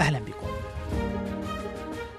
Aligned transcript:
أهلا 0.00 0.18
بكم. 0.18 0.46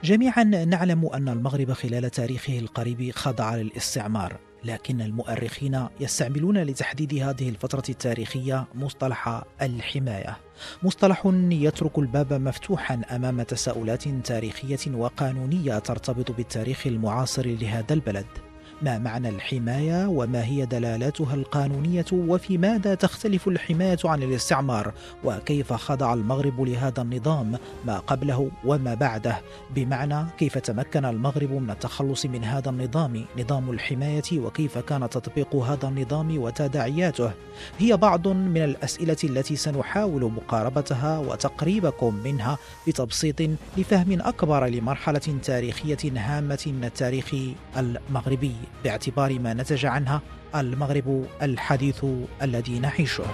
جميعا 0.04 0.44
نعلم 0.44 1.06
أن 1.06 1.30
المغرب 1.30 1.74
خلال 1.74 2.12
تاريخه 2.12 2.60
القريب 2.60 3.12
خضع 3.12 3.56
للاستعمار 3.56 4.38
لكن 4.64 5.02
المؤرخين 5.02 5.88
يستعملون 6.00 6.58
لتحديد 6.58 7.14
هذه 7.14 7.50
الفترة 7.50 7.84
التاريخية 7.90 8.66
مصطلح 8.76 9.44
الحماية. 9.62 10.38
مصطلح 10.84 11.32
يترك 11.52 12.00
الباب 12.00 12.34
مفتوحا 12.34 13.02
أمام 13.12 13.42
تساؤلات 13.42 14.08
تاريخية 14.08 14.92
وقانونية 14.96 15.80
ترتبط 15.80 16.32
بالتاريخ 16.32 16.88
المعاصر 16.88 17.46
لهذا 17.46 17.94
البلد. 17.94 18.28
ما 18.82 18.98
معنى 18.98 19.30
الحماية 19.30 20.08
وما 20.08 20.46
هي 20.46 20.66
دلالاتها 20.66 21.34
القانونية 21.34 22.06
وفي 22.12 22.58
ماذا 22.58 22.96
تختلف 22.96 23.48
الحماية 23.48 23.98
عن 24.06 24.24
الاستعمار؟ 24.24 24.94
وكيف 25.24 25.74
خضع 25.74 26.14
المغرب 26.14 26.62
لهذا 26.62 27.02
النظام؟ 27.02 27.58
ما 27.86 28.00
قبله 28.00 28.52
وما 28.66 28.94
بعده؟ 28.94 29.42
بمعنى 29.76 30.26
كيف 30.38 30.58
تمكن 30.58 31.06
المغرب 31.06 31.52
من 31.52 31.70
التخلص 31.70 32.26
من 32.26 32.44
هذا 32.44 32.70
النظام؟ 32.70 33.26
نظام 33.40 33.72
الحماية 33.72 34.40
وكيف 34.40 34.78
كان 34.78 35.10
تطبيق 35.10 35.56
هذا 35.56 35.88
النظام 35.88 36.38
وتداعياته؟ 36.40 37.32
هي 37.80 37.98
بعض 37.98 38.28
من 38.28 38.64
الأسئلة 38.64 39.18
التي 39.24 39.56
سنحاول 39.56 40.24
مقاربتها 40.24 41.20
وتقريبكم 41.20 42.16
منها 42.24 42.58
بتبسيط 42.88 43.42
لفهم 43.78 44.22
أكبر 44.22 44.66
لمرحلة 44.66 45.40
تاريخية 45.44 46.12
هامة 46.16 46.64
من 46.68 46.84
التاريخ 46.84 47.36
المغربي. 47.78 48.56
باعتبار 48.84 49.40
ما 49.40 49.54
نتج 49.54 49.86
عنها 49.86 50.22
المغرب 50.56 51.26
الحديث 51.42 52.06
الذي 52.42 52.80
نعيشه. 52.80 53.26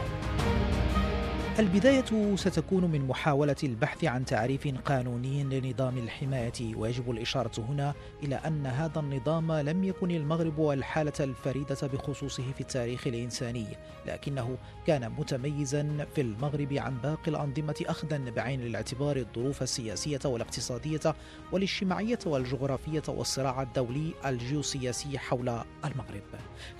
البداية 1.59 2.35
ستكون 2.35 2.85
من 2.85 3.07
محاولة 3.07 3.55
البحث 3.63 4.03
عن 4.03 4.25
تعريف 4.25 4.67
قانوني 4.85 5.43
لنظام 5.43 5.97
الحماية 5.97 6.75
ويجب 6.75 7.11
الإشارة 7.11 7.65
هنا 7.69 7.93
إلى 8.23 8.35
أن 8.35 8.65
هذا 8.65 8.99
النظام 8.99 9.51
لم 9.51 9.83
يكن 9.83 10.11
المغرب 10.11 10.69
الحالة 10.69 11.13
الفريدة 11.19 11.87
بخصوصه 11.93 12.43
في 12.55 12.61
التاريخ 12.61 13.07
الإنساني 13.07 13.67
لكنه 14.05 14.57
كان 14.87 15.11
متميزا 15.11 16.07
في 16.15 16.21
المغرب 16.21 16.73
عن 16.73 16.97
باقي 16.97 17.31
الأنظمة 17.31 17.75
أخذا 17.85 18.17
بعين 18.35 18.61
الاعتبار 18.61 19.17
الظروف 19.17 19.61
السياسية 19.61 20.19
والاقتصادية 20.25 21.15
والاجتماعية 21.51 22.19
والجغرافية 22.25 23.03
والصراع 23.07 23.61
الدولي 23.61 24.13
الجيوسياسي 24.25 25.19
حول 25.19 25.49
المغرب 25.85 26.23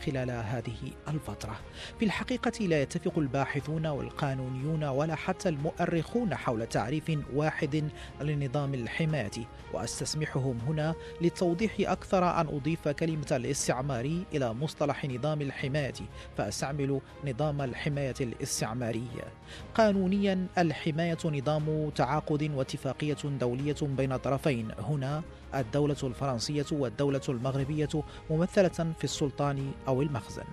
خلال 0.06 0.32
هذه 0.32 0.92
الفترة. 1.08 1.60
في 2.00 2.06
الحقيقة 2.06 2.66
لا 2.66 2.82
يتفق 2.82 3.20
الباحثون 3.20 3.88
والقانونيون 3.88 4.61
المعنيون 4.62 4.84
ولا 4.84 5.16
حتى 5.16 5.50
المؤرخون 5.50 6.36
حول 6.36 6.68
تعريف 6.68 7.12
واحد 7.34 7.90
لنظام 8.22 8.74
الحماية 8.74 9.32
وأستسمحهم 9.74 10.58
هنا 10.68 10.96
للتوضيح 11.22 11.72
أكثر 11.80 12.24
أن 12.42 12.48
أضيف 12.48 12.88
كلمة 12.88 13.28
الاستعماري 13.32 14.26
إلى 14.34 14.54
مصطلح 14.54 15.06
نظام 15.06 15.42
الحماية 15.42 15.94
فأستعمل 16.38 17.02
نظام 17.26 17.62
الحماية 17.62 18.16
الاستعماري. 18.22 19.08
قانونيا 19.76 20.48
الحماية 20.58 21.18
نظام 21.26 21.90
تعاقد 21.90 22.52
واتفاقية 22.56 23.18
دولية 23.40 23.76
بين 23.82 24.18
طرفين. 24.18 24.72
هنا 24.80 25.24
الدولة 25.56 25.96
الفرنسية 26.04 26.66
والدولة 26.72 27.22
المغربية 27.30 27.90
ممثلة 28.30 28.94
في 28.98 29.04
السلطان 29.04 29.72
أو 29.88 30.02
المخزن. 30.02 30.44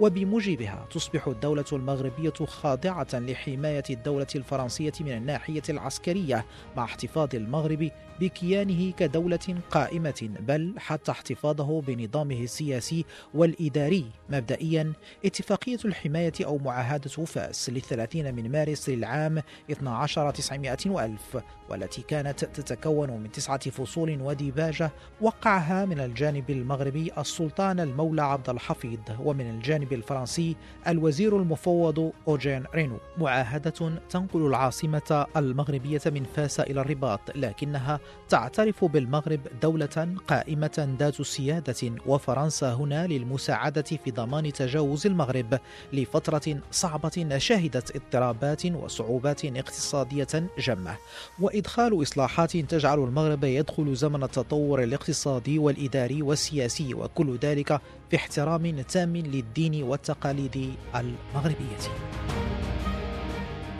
وبموجبها 0.00 0.86
تصبح 0.90 1.28
الدولة 1.28 1.64
المغربية 1.72 2.30
خاضعة 2.46 3.08
لحماية 3.14 3.82
الدولة 3.90 4.26
الفرنسية 4.34 4.92
من 5.00 5.12
الناحية 5.12 5.62
العسكرية 5.68 6.46
مع 6.76 6.84
احتفاظ 6.84 7.34
المغرب 7.34 7.90
بكيانه 8.20 8.92
كدولة 8.92 9.56
قائمة 9.70 10.30
بل 10.40 10.74
حتى 10.78 11.10
احتفاظه 11.10 11.80
بنظامه 11.80 12.42
السياسي 12.42 13.04
والإداري. 13.34 14.06
مبدئيا 14.30 14.92
اتفاقية 15.24 15.78
الحماية 15.84 16.32
أو 16.44 16.58
معاهدة 16.58 17.10
فاس 17.10 17.70
للثلاثين 17.70 18.34
من 18.34 18.52
مارس 18.52 18.88
للعام 18.88 19.42
12 19.70 20.30
900 20.30 20.76
وألف 20.86 21.38
والتي 21.68 22.02
كانت 22.02 22.44
تتكون 22.44 23.10
من 23.10 23.32
تسعة 23.32 23.70
فصول 23.70 24.22
وديباجة 24.40 24.90
وقعها 25.20 25.84
من 25.84 26.00
الجانب 26.00 26.50
المغربي 26.50 27.12
السلطان 27.18 27.80
المولى 27.80 28.22
عبد 28.22 28.48
الحفيظ 28.50 28.98
ومن 29.24 29.50
الجانب 29.50 29.92
الفرنسي 29.92 30.56
الوزير 30.88 31.36
المفوض 31.36 32.12
أوجين 32.28 32.64
رينو. 32.74 32.98
معاهدة 33.18 34.00
تنقل 34.10 34.46
العاصمة 34.46 35.26
المغربية 35.36 36.00
من 36.06 36.24
فاس 36.24 36.60
إلى 36.60 36.80
الرباط 36.80 37.20
لكنها 37.34 38.00
تعترف 38.28 38.84
بالمغرب 38.84 39.40
دولة 39.62 40.14
قائمة 40.28 40.96
ذات 40.98 41.22
سيادة 41.22 41.92
وفرنسا 42.06 42.72
هنا 42.74 43.06
للمساعدة 43.06 43.82
في 43.82 44.10
ضمان 44.10 44.52
تجاوز 44.52 45.06
المغرب 45.06 45.58
لفترة 45.92 46.58
صعبة 46.70 47.38
شهدت 47.38 47.96
اضطرابات 47.96 48.66
وصعوبات 48.66 49.44
اقتصادية 49.44 50.48
جمة. 50.58 50.96
وإدخال 51.40 52.02
إصلاحات 52.02 52.56
تجعل 52.56 52.98
المغرب 52.98 53.44
يدخل 53.44 53.94
زمن 53.94 54.29
التطور 54.30 54.82
الاقتصادي 54.82 55.58
والإداري 55.58 56.22
والسياسي 56.22 56.94
وكل 56.94 57.36
ذلك 57.36 57.80
في 58.10 58.16
احترام 58.16 58.80
تام 58.80 59.16
للدين 59.16 59.82
والتقاليد 59.82 60.74
المغربية. 60.94 61.80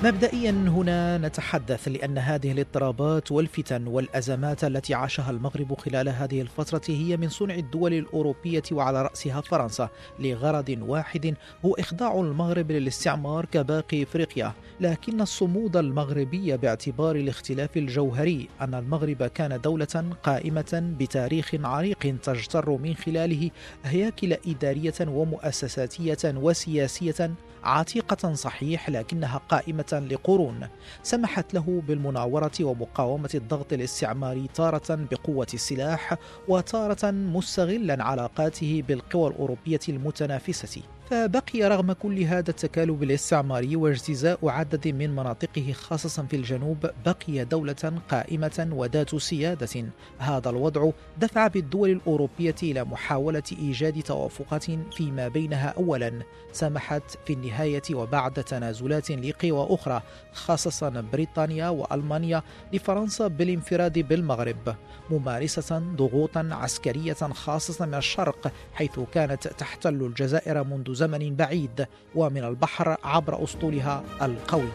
مبدئيا 0.05 0.51
هنا 0.51 1.19
نتحدث 1.19 1.89
لأن 1.89 2.19
هذه 2.19 2.53
الاضطرابات 2.53 3.33
والفتن 3.33 3.87
والأزمات 3.87 4.65
التي 4.65 4.95
عاشها 4.95 5.31
المغرب 5.31 5.75
خلال 5.75 6.09
هذه 6.09 6.41
الفترة 6.41 6.83
هي 6.89 7.17
من 7.17 7.29
صنع 7.29 7.55
الدول 7.55 7.95
الأوروبية 7.95 8.63
وعلى 8.73 9.03
رأسها 9.03 9.41
فرنسا 9.41 9.89
لغرض 10.19 10.79
واحد 10.81 11.35
هو 11.65 11.75
إخضاع 11.75 12.21
المغرب 12.21 12.73
للاستعمار 12.73 13.45
كباقي 13.45 14.03
إفريقيا. 14.03 14.53
لكن 14.81 15.21
الصمود 15.21 15.77
المغربي 15.77 16.57
باعتبار 16.57 17.17
الاختلاف 17.17 17.77
الجوهري 17.77 18.49
أن 18.61 18.75
المغرب 18.75 19.23
كان 19.23 19.61
دولة 19.61 20.05
قائمة 20.23 20.95
بتاريخ 20.99 21.55
عريق 21.55 22.17
تجتر 22.23 22.71
من 22.71 22.95
خلاله 22.95 23.51
هياكل 23.85 24.33
إدارية 24.47 24.95
ومؤسساتية 25.01 26.19
وسياسية 26.25 27.31
عتيقة 27.65 28.35
صحيح 28.35 28.91
لكنها 28.91 29.41
قائمة 29.49 29.90
لقرون 29.95 30.69
سمحت 31.03 31.55
له 31.55 31.83
بالمناورة 31.89 32.53
ومقاومة 32.61 33.31
الضغط 33.35 33.73
الاستعماري 33.73 34.49
تارة 34.55 34.95
بقوة 35.11 35.47
السلاح 35.55 36.17
وتارة 36.49 37.11
مستغلا 37.11 38.05
علاقاته 38.05 38.83
بالقوى 38.89 39.31
الأوروبية 39.31 39.81
المتنافسة. 39.89 40.83
فبقي 41.11 41.63
رغم 41.63 41.93
كل 41.93 42.23
هذا 42.23 42.51
التكالب 42.51 43.03
الاستعماري 43.03 43.77
واجتزاء 43.77 44.49
عدد 44.49 44.89
من 44.89 45.11
مناطقه 45.11 45.73
خاصة 45.73 46.27
في 46.27 46.37
الجنوب 46.37 46.91
بقي 47.07 47.45
دولة 47.45 48.01
قائمة 48.11 48.69
وذات 48.73 49.17
سيادة. 49.17 49.85
هذا 50.19 50.51
الوضع 50.51 50.91
دفع 51.19 51.47
بالدول 51.47 51.91
الأوروبية 51.91 52.55
إلى 52.63 52.85
محاولة 52.85 53.43
إيجاد 53.59 54.03
توافقات 54.03 54.65
فيما 54.95 55.29
بينها 55.29 55.75
أولا. 55.77 56.13
سمحت 56.53 57.03
في 57.27 57.33
النهاية 57.33 57.83
وبعد 57.93 58.33
تنازلات 58.33 59.11
لقوى 59.11 59.67
أخرى 59.71 60.03
خاصة 60.33 61.01
بريطانيا 61.13 61.69
وألمانيا 61.69 62.43
لفرنسا 62.73 63.27
بالانفراد 63.29 63.99
بالمغرب 63.99 64.77
ممارسة 65.11 65.79
ضغوطا 65.79 66.49
عسكرية 66.53 67.13
خاصة 67.15 67.87
من 67.87 67.95
الشرق 67.95 68.53
حيث 68.75 69.01
كانت 69.15 69.49
تحتل 69.49 69.95
الجزائر 69.95 70.65
منذ 70.65 71.00
زمن 71.01 71.37
بعيد 71.37 71.87
ومن 72.15 72.45
البحر 72.45 72.97
عبر 73.05 73.45
أسطولها 73.45 74.05
القوي. 74.23 74.69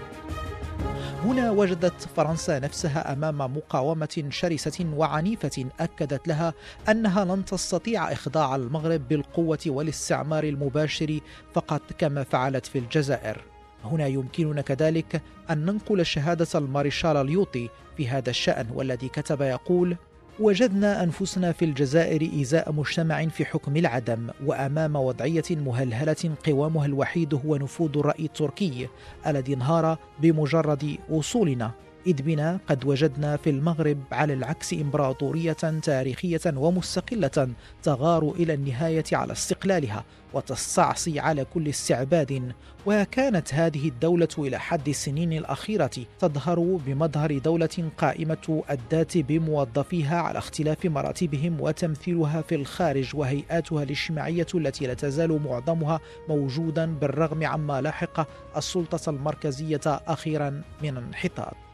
هنا 1.23 1.51
وجدت 1.51 2.01
فرنسا 2.15 2.59
نفسها 2.59 3.13
أمام 3.13 3.37
مقاومة 3.37 4.23
شرسة 4.29 4.85
وعنيفة 4.93 5.65
أكدت 5.79 6.27
لها 6.27 6.53
أنها 6.89 7.25
لن 7.25 7.45
تستطيع 7.45 8.11
إخضاع 8.11 8.55
المغرب 8.55 9.07
بالقوة 9.07 9.59
والاستعمار 9.67 10.43
المباشر 10.43 11.19
فقط 11.53 11.81
كما 11.97 12.23
فعلت 12.23 12.65
في 12.65 12.79
الجزائر. 12.79 13.41
هنا 13.83 14.07
يمكننا 14.07 14.61
كذلك 14.61 15.21
أن 15.49 15.65
ننقل 15.65 16.05
شهادة 16.05 16.47
المارشال 16.55 17.17
اليوطي 17.17 17.69
في 17.97 18.07
هذا 18.07 18.29
الشأن 18.29 18.67
والذي 18.73 19.09
كتب 19.09 19.41
يقول 19.41 19.97
وجدنا 20.39 21.03
أنفسنا 21.03 21.51
في 21.51 21.65
الجزائر 21.65 22.41
ازاء 22.41 22.71
مجتمع 22.71 23.27
في 23.27 23.45
حكم 23.45 23.77
العدم 23.77 24.29
وأمام 24.45 24.95
وضعية 24.95 25.43
مهلهلة 25.51 26.35
قوامها 26.45 26.85
الوحيد 26.85 27.33
هو 27.33 27.55
نفوذ 27.55 27.97
الرأي 27.97 28.25
التركي 28.25 28.87
الذي 29.27 29.53
انهار 29.53 29.97
بمجرد 30.19 30.97
وصولنا. 31.09 31.71
إذ 32.07 32.21
بنا 32.21 32.59
قد 32.69 32.85
وجدنا 32.85 33.37
في 33.37 33.49
المغرب 33.49 33.97
على 34.11 34.33
العكس 34.33 34.73
إمبراطورية 34.73 35.53
تاريخية 35.83 36.41
ومستقلة 36.55 37.49
تغار 37.83 38.31
إلى 38.31 38.53
النهاية 38.53 39.03
على 39.13 39.33
استقلالها 39.33 40.03
وتستعصي 40.33 41.19
على 41.19 41.45
كل 41.53 41.67
استعباد. 41.67 42.53
وكانت 42.85 43.53
هذه 43.53 43.87
الدولة 43.87 44.27
إلى 44.37 44.59
حد 44.59 44.87
السنين 44.87 45.33
الأخيرة 45.33 45.91
تظهر 46.19 46.59
بمظهر 46.59 47.37
دولة 47.37 47.89
قائمة 47.97 48.63
الذات 48.69 49.17
بموظفيها 49.17 50.21
على 50.21 50.37
اختلاف 50.37 50.85
مراتبهم 50.85 51.61
وتمثيلها 51.61 52.41
في 52.41 52.55
الخارج 52.55 53.15
وهيئاتها 53.15 53.83
الاجتماعية 53.83 54.47
التي 54.55 54.87
لا 54.87 54.93
تزال 54.93 55.41
معظمها 55.45 55.99
موجودا 56.29 56.85
بالرغم 56.85 57.45
عما 57.45 57.81
لاحق 57.81 58.27
السلطة 58.57 59.09
المركزية 59.09 59.81
أخيرا 59.85 60.61
من 60.83 60.97
انحطاط. 60.97 61.64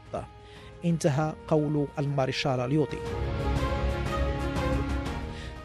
انتهى 0.84 1.32
قول 1.48 1.86
المارشال 1.98 2.60
اليوطي 2.60 2.96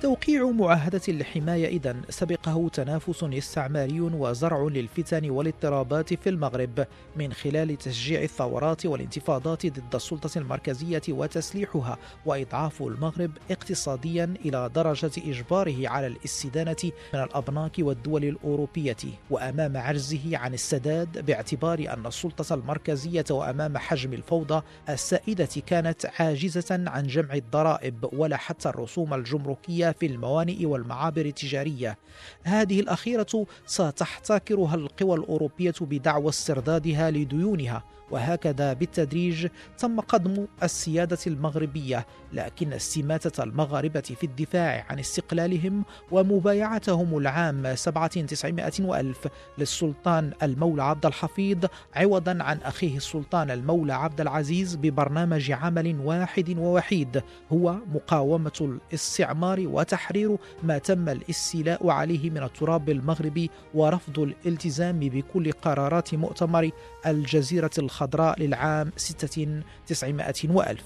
توقيع 0.02 0.50
معاهدة 0.50 1.02
الحماية 1.10 1.68
إذا 1.68 1.96
سبقه 2.10 2.70
تنافس 2.74 3.24
استعماري 3.24 4.02
وزرع 4.02 4.62
للفتن 4.62 5.30
والاضطرابات 5.30 6.14
في 6.14 6.30
المغرب 6.30 6.88
من 7.16 7.34
خلال 7.34 7.78
تشجيع 7.78 8.22
الثورات 8.22 8.86
والانتفاضات 8.86 9.66
ضد 9.66 9.96
السلطة 9.96 10.38
المركزية 10.38 11.02
وتسليحها 11.10 11.98
وإضعاف 12.26 12.82
المغرب 12.82 13.32
اقتصاديا 13.52 14.34
إلى 14.46 14.70
درجة 14.76 15.12
إجباره 15.18 15.90
على 15.90 16.08
الاستدانة 16.08 16.92
من 17.14 17.20
الأبناك 17.20 17.76
والدول 17.80 18.24
الأوروبية. 18.24 18.98
وأمام 19.30 19.78
عجزه 19.78 20.38
عن 20.38 20.54
السداد 20.54 21.26
باعتبار 21.26 21.80
أن 21.80 22.06
السلطة 22.06 22.54
المركزية 22.56 23.26
وأمام 23.32 23.78
حجم 23.78 24.14
الفوضى 24.14 24.62
السائدة 24.90 25.50
كانت 25.66 26.06
عاجزة 26.20 26.84
عن 26.88 27.08
جمع 27.08 27.34
الضرائب 27.34 28.10
ولا 28.14 28.38
حتى 28.38 28.70
الرسوم 28.70 29.14
الجمركية 29.14 29.87
في 29.92 30.06
الموانئ 30.06 30.66
والمعابر 30.66 31.26
التجارية. 31.26 31.98
هذه 32.44 32.80
الأخيرة 32.80 33.46
ستحتكرها 33.66 34.76
القوى 34.76 35.18
الأوروبية 35.18 35.74
بدعوى 35.82 36.30
استردادها 36.30 37.12
لديونها. 37.12 37.84
وهكذا 38.12 38.74
بالتدريج 38.74 39.48
تم 39.78 40.00
قدم 40.00 40.48
السيادة 40.64 41.18
المغربية 41.28 42.06
لكن 42.34 42.74
استماتة 42.74 43.44
المغاربة 43.44 44.00
في 44.02 44.24
الدفاع 44.24 44.86
عن 44.90 45.00
استقلالهم 45.00 45.86
ومبايعتهم 46.12 47.18
العام 47.18 47.76
7900 47.76 48.72
وألف 48.80 49.28
للسلطان 49.58 50.32
المولى 50.44 50.84
عبد 50.84 51.06
الحفيظ 51.06 51.66
عوضا 51.96 52.38
عن 52.42 52.58
أخيه 52.58 52.98
السلطان 52.98 53.52
المولى 53.52 53.94
عبد 53.94 54.22
العزيز 54.22 54.76
ببرنامج 54.76 55.52
عمل 55.52 56.00
واحد 56.04 56.58
ووحيد 56.58 57.22
هو 57.54 57.76
مقاومة 57.94 58.78
الاستعمار 58.92 59.64
وتحرير 59.68 60.38
ما 60.64 60.78
تم 60.78 61.10
الاستيلاء 61.10 61.90
عليه 61.90 62.30
من 62.30 62.44
التراب 62.44 62.90
المغربي 62.90 63.50
ورفض 63.74 64.20
الالتزام 64.20 65.00
بكل 65.00 65.52
قرارات 65.52 66.16
مؤتمر 66.16 66.70
الجزيرة 67.06 67.72
الخضراء 67.98 68.40
للعام 68.40 68.92
6900 68.98 70.34
وألف. 70.50 70.84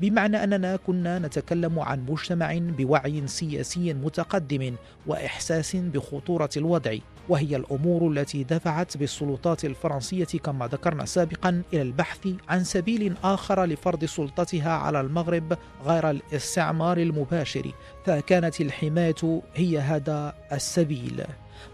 بمعنى 0.00 0.44
أننا 0.44 0.76
كنا 0.76 1.18
نتكلم 1.18 1.78
عن 1.78 2.06
مجتمع 2.08 2.58
بوعي 2.58 3.26
سياسي 3.26 3.94
متقدم 3.94 4.74
وإحساس 5.06 5.76
بخطورة 5.76 6.50
الوضع 6.56 6.96
وهي 7.28 7.56
الأمور 7.56 8.12
التي 8.12 8.44
دفعت 8.44 8.96
بالسلطات 8.96 9.64
الفرنسية 9.64 10.24
كما 10.24 10.66
ذكرنا 10.66 11.04
سابقا 11.04 11.62
إلى 11.72 11.82
البحث 11.82 12.28
عن 12.48 12.64
سبيل 12.64 13.14
آخر 13.24 13.64
لفرض 13.64 14.04
سلطتها 14.04 14.72
على 14.72 15.00
المغرب 15.00 15.58
غير 15.84 16.10
الاستعمار 16.10 16.98
المباشر 16.98 17.72
فكانت 18.04 18.60
الحماية 18.60 19.42
هي 19.54 19.78
هذا 19.78 20.34
السبيل. 20.52 21.24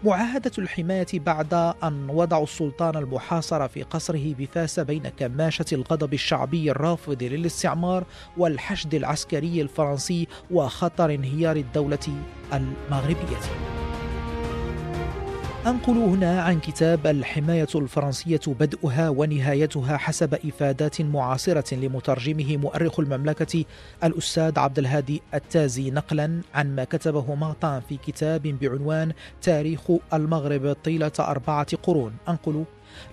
معاهدة 0.03 0.51
الحماية 0.57 1.07
بعد 1.13 1.53
أن 1.83 2.09
وضعوا 2.09 2.43
السلطان 2.43 2.95
المحاصر 2.95 3.67
في 3.67 3.83
قصره 3.83 4.33
بفاس 4.39 4.79
بين 4.79 5.03
كماشة 5.03 5.65
الغضب 5.71 6.13
الشعبي 6.13 6.71
الرافض 6.71 7.23
للاستعمار 7.23 8.03
والحشد 8.37 8.93
العسكري 8.93 9.61
الفرنسي 9.61 10.27
وخطر 10.51 11.13
انهيار 11.13 11.55
الدولة 11.55 12.23
المغربية. 12.53 13.39
أنقل 15.67 15.97
هنا 15.97 16.41
عن 16.41 16.59
كتاب 16.59 17.07
الحماية 17.07 17.67
الفرنسية 17.75 18.41
بدءها 18.47 19.09
ونهايتها 19.09 19.97
حسب 19.97 20.33
إفادات 20.33 21.01
معاصرة 21.01 21.75
لمترجمه 21.75 22.57
مؤرخ 22.57 22.99
المملكة 22.99 23.65
الأستاذ 24.03 24.59
عبد 24.59 24.79
الهادي 24.79 25.21
التازي 25.33 25.91
نقلا 25.91 26.41
عن 26.53 26.75
ما 26.75 26.83
كتبه 26.83 27.35
مغطان 27.35 27.81
في 27.89 27.97
كتاب 27.97 28.41
بعنوان 28.41 29.13
تاريخ 29.41 29.81
المغرب 30.13 30.73
طيلة 30.83 31.11
أربعة 31.19 31.75
قرون. 31.83 32.13
أنقل 32.29 32.63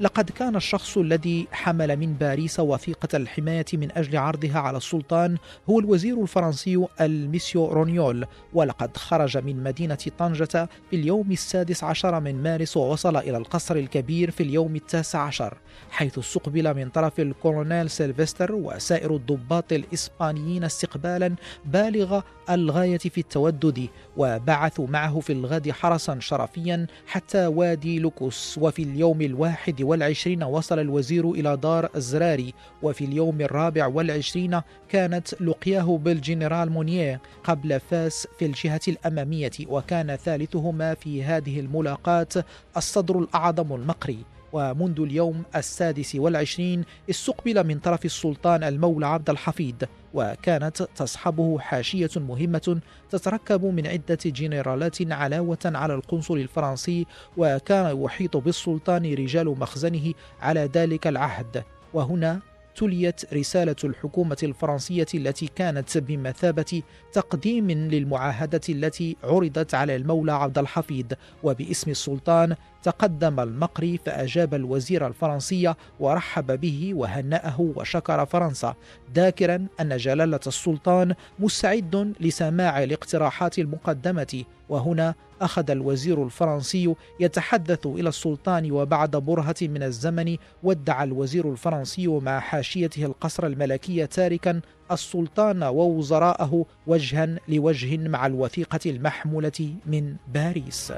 لقد 0.00 0.31
كان 0.31 0.56
الشخص 0.56 0.99
الذي 0.99 1.47
حمل 1.53 1.97
من 1.97 2.15
باريس 2.15 2.61
وثيقة 2.61 3.17
الحماية 3.17 3.65
من 3.73 3.93
أجل 3.93 4.17
عرضها 4.17 4.59
على 4.59 4.77
السلطان 4.77 5.37
هو 5.71 5.79
الوزير 5.81 6.23
الفرنسي 6.23 6.87
الميسيو 7.00 7.69
رونيول 7.73 8.27
ولقد 8.53 8.97
خرج 8.97 9.38
من 9.38 9.62
مدينة 9.62 9.99
طنجة 10.19 10.69
في 10.91 10.97
اليوم 10.97 11.32
السادس 11.32 11.85
عشر 11.85 12.21
من 12.21 12.43
مارس 12.43 12.77
ووصل 12.77 13.17
إلى 13.17 13.37
القصر 13.37 13.77
الكبير 13.77 14.31
في 14.31 14.43
اليوم 14.43 14.77
التاسع 14.77 15.19
عشر 15.21 15.59
حيث 15.91 16.19
استقبل 16.19 16.75
من 16.75 16.88
طرف 16.88 17.21
الكولونيل 17.21 17.91
سيلفستر 17.91 18.53
وسائر 18.55 19.17
الضباط 19.17 19.73
الإسبانيين 19.73 20.65
استقبالا 20.65 21.35
بالغ 21.65 22.21
الغاية 22.50 22.99
في 22.99 23.19
التودد 23.19 23.88
وبعثوا 24.17 24.87
معه 24.87 25.21
في 25.21 25.33
الغد 25.33 25.71
حرسا 25.71 26.19
شرفيا 26.21 26.87
حتى 27.06 27.47
وادي 27.47 27.99
لوكوس 27.99 28.59
وفي 28.59 28.83
اليوم 28.83 29.23
الواحد 29.23 29.70
والعشرين 29.81 30.43
وصل 30.43 30.79
الوزير 30.79 31.31
إلى 31.31 31.57
دار 31.57 31.89
الزراري 31.97 32.55
وفي 32.83 33.05
اليوم 33.05 33.41
الرابع 33.41 33.87
والعشرين 33.87 34.61
كانت 34.89 35.41
لقياه 35.41 35.99
بالجنرال 36.05 36.71
مونيه 36.71 37.21
قبل 37.45 37.81
فاس 37.81 38.29
في 38.39 38.47
الجهة 38.47 38.81
الأمامية 38.89 39.50
وكان 39.69 40.17
ثالثهما 40.17 40.95
في 40.95 41.25
هذه 41.25 41.61
الملاقاة 41.61 42.29
الصدر 42.77 43.19
الأعظم 43.19 43.75
المقري. 43.75 44.19
ومنذ 44.52 45.00
اليوم 45.00 45.42
السادس 45.57 46.14
والعشرين 46.14 46.85
استقبل 47.11 47.66
من 47.66 47.78
طرف 47.78 48.04
السلطان 48.04 48.64
المولى 48.64 49.07
عبد 49.07 49.30
الحفيظ 49.30 49.75
وكانت 50.14 50.83
تصحبه 50.97 51.59
حاشية 51.59 52.11
مهمة 52.16 52.80
تتركب 53.11 53.64
من 53.64 53.87
عدة 53.87 54.19
جنرالات 54.26 55.12
علاوة 55.12 55.59
على 55.64 55.95
القنصل 55.95 56.38
الفرنسي 56.38 57.07
وكان 57.37 58.02
يحيط 58.04 58.37
بالسلطان 58.37 59.14
رجال 59.14 59.47
مخزنه 59.47 60.12
على 60.40 60.71
ذلك 60.75 61.07
العهد. 61.07 61.64
وهنا 61.95 62.40
تليت 62.76 63.35
رسالة 63.35 63.76
الحكومة 63.85 64.37
الفرنسية 64.42 65.07
التي 65.14 65.50
كانت 65.57 65.99
بمثابة 65.99 66.83
تقديم 67.12 67.71
للمعاهدة 67.71 68.61
التي 68.69 69.16
عرضت 69.25 69.75
على 69.75 69.97
المولى 69.97 70.33
عبد 70.33 70.59
الحفيظ 70.59 71.07
وباسم 71.42 71.90
السلطان 71.90 72.57
تقدم 72.83 73.41
المقري 73.41 73.99
فأجاب 74.07 74.55
الوزير 74.55 75.07
الفرنسي 75.07 75.75
ورحب 76.01 76.61
به 76.61 76.93
وهنأه 76.95 77.61
وشكر 77.61 78.27
فرنسا 78.27 78.75
ذاكرا 79.15 79.67
أن 79.81 79.97
جلالة 79.97 80.41
السلطان 80.47 81.15
مستعد 81.39 82.15
لسماع 82.21 82.83
الاقتراحات 82.83 83.59
المقدمة 83.59 84.45
وهنا 84.69 85.15
أخذ 85.41 85.71
الوزير 85.71 86.25
الفرنسي 86.25 86.95
يتحدث 87.21 87.87
إلى 87.87 88.09
السلطان 88.09 88.73
وبعد 88.73 89.17
برهة 89.17 89.57
من 89.63 89.83
الزمن 89.83 90.37
ودع 90.63 91.03
الوزير 91.03 91.53
الفرنسي 91.53 92.07
مع 92.07 92.41
حاشيته 92.41 93.05
القصر 93.05 93.47
الملكي 93.47 94.07
تاركا 94.07 94.61
السلطان 94.93 95.63
ووزراءه 95.63 96.67
وجها 96.87 97.37
لوجه 97.49 97.97
مع 97.97 98.27
الوثيقة 98.27 98.81
المحمولة 98.87 99.75
من 99.87 100.17
باريس. 100.35 100.93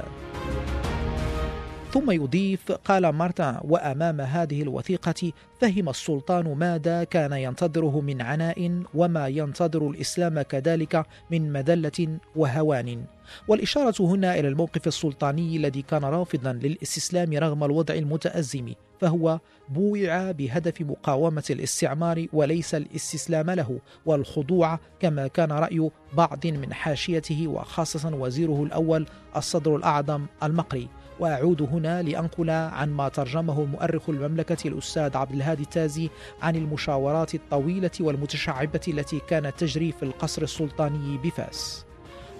ثم 1.93 2.11
يضيف 2.11 2.73
قال 2.73 3.09
مارتن 3.09 3.57
وأمام 3.65 4.21
هذه 4.21 4.63
الوثيقة 4.63 5.33
فهم 5.61 5.89
السلطان 5.89 6.55
ماذا 6.59 7.05
كان 7.05 7.33
ينتظره 7.33 8.01
من 8.01 8.23
عناء 8.23 8.83
وما 8.95 9.29
ينتظر 9.29 9.91
الإسلام 9.91 10.43
كذلك 10.43 11.07
من 11.31 11.53
مذلة 11.53 12.19
وهوان. 12.37 13.05
والإشارة 13.49 13.95
هنا 14.01 14.39
إلى 14.39 14.49
الموقف 14.49 14.87
السلطاني 14.87 15.57
الذي 15.57 15.83
كان 15.83 16.05
رافضا 16.05 16.53
للإستسلام 16.53 17.33
رغم 17.33 17.65
الوضع 17.65 17.95
المتأزم 17.95 18.73
فهو 19.01 19.41
بوع 19.69 20.31
بهدف 20.31 20.81
مقاومة 20.81 21.45
الاستعمار 21.51 22.27
وليس 22.33 22.75
الاستسلام 22.75 23.51
له 23.51 23.81
والخضوع 24.07 24.79
كما 25.01 25.27
كان 25.27 25.53
رأي 25.53 25.91
بعض 26.13 26.47
من 26.47 26.73
حاشيته 26.73 27.49
وخاصة 27.49 28.15
وزيره 28.15 28.63
الأول 28.63 29.07
الصدر 29.37 29.77
الأعظم 29.77 30.27
المقري. 30.43 30.89
وأعود 31.21 31.63
هنا 31.63 32.03
لأنقل 32.03 32.51
عن 32.51 32.91
ما 32.93 33.09
ترجمه 33.09 33.65
مؤرخ 33.65 34.11
المملكة 34.11 34.69
الأستاذ 34.69 35.17
عبد 35.17 35.33
الهادي 35.33 35.63
التازي 35.63 36.11
عن 36.43 36.57
المشاورات 36.57 37.35
الطويلة 37.35 37.91
والمتشعبة 38.01 38.81
التي 38.89 39.21
كانت 39.29 39.59
تجري 39.59 39.93
في 39.93 40.03
القصر 40.03 40.43
السلطاني 40.43 41.19
بفاس. 41.25 41.85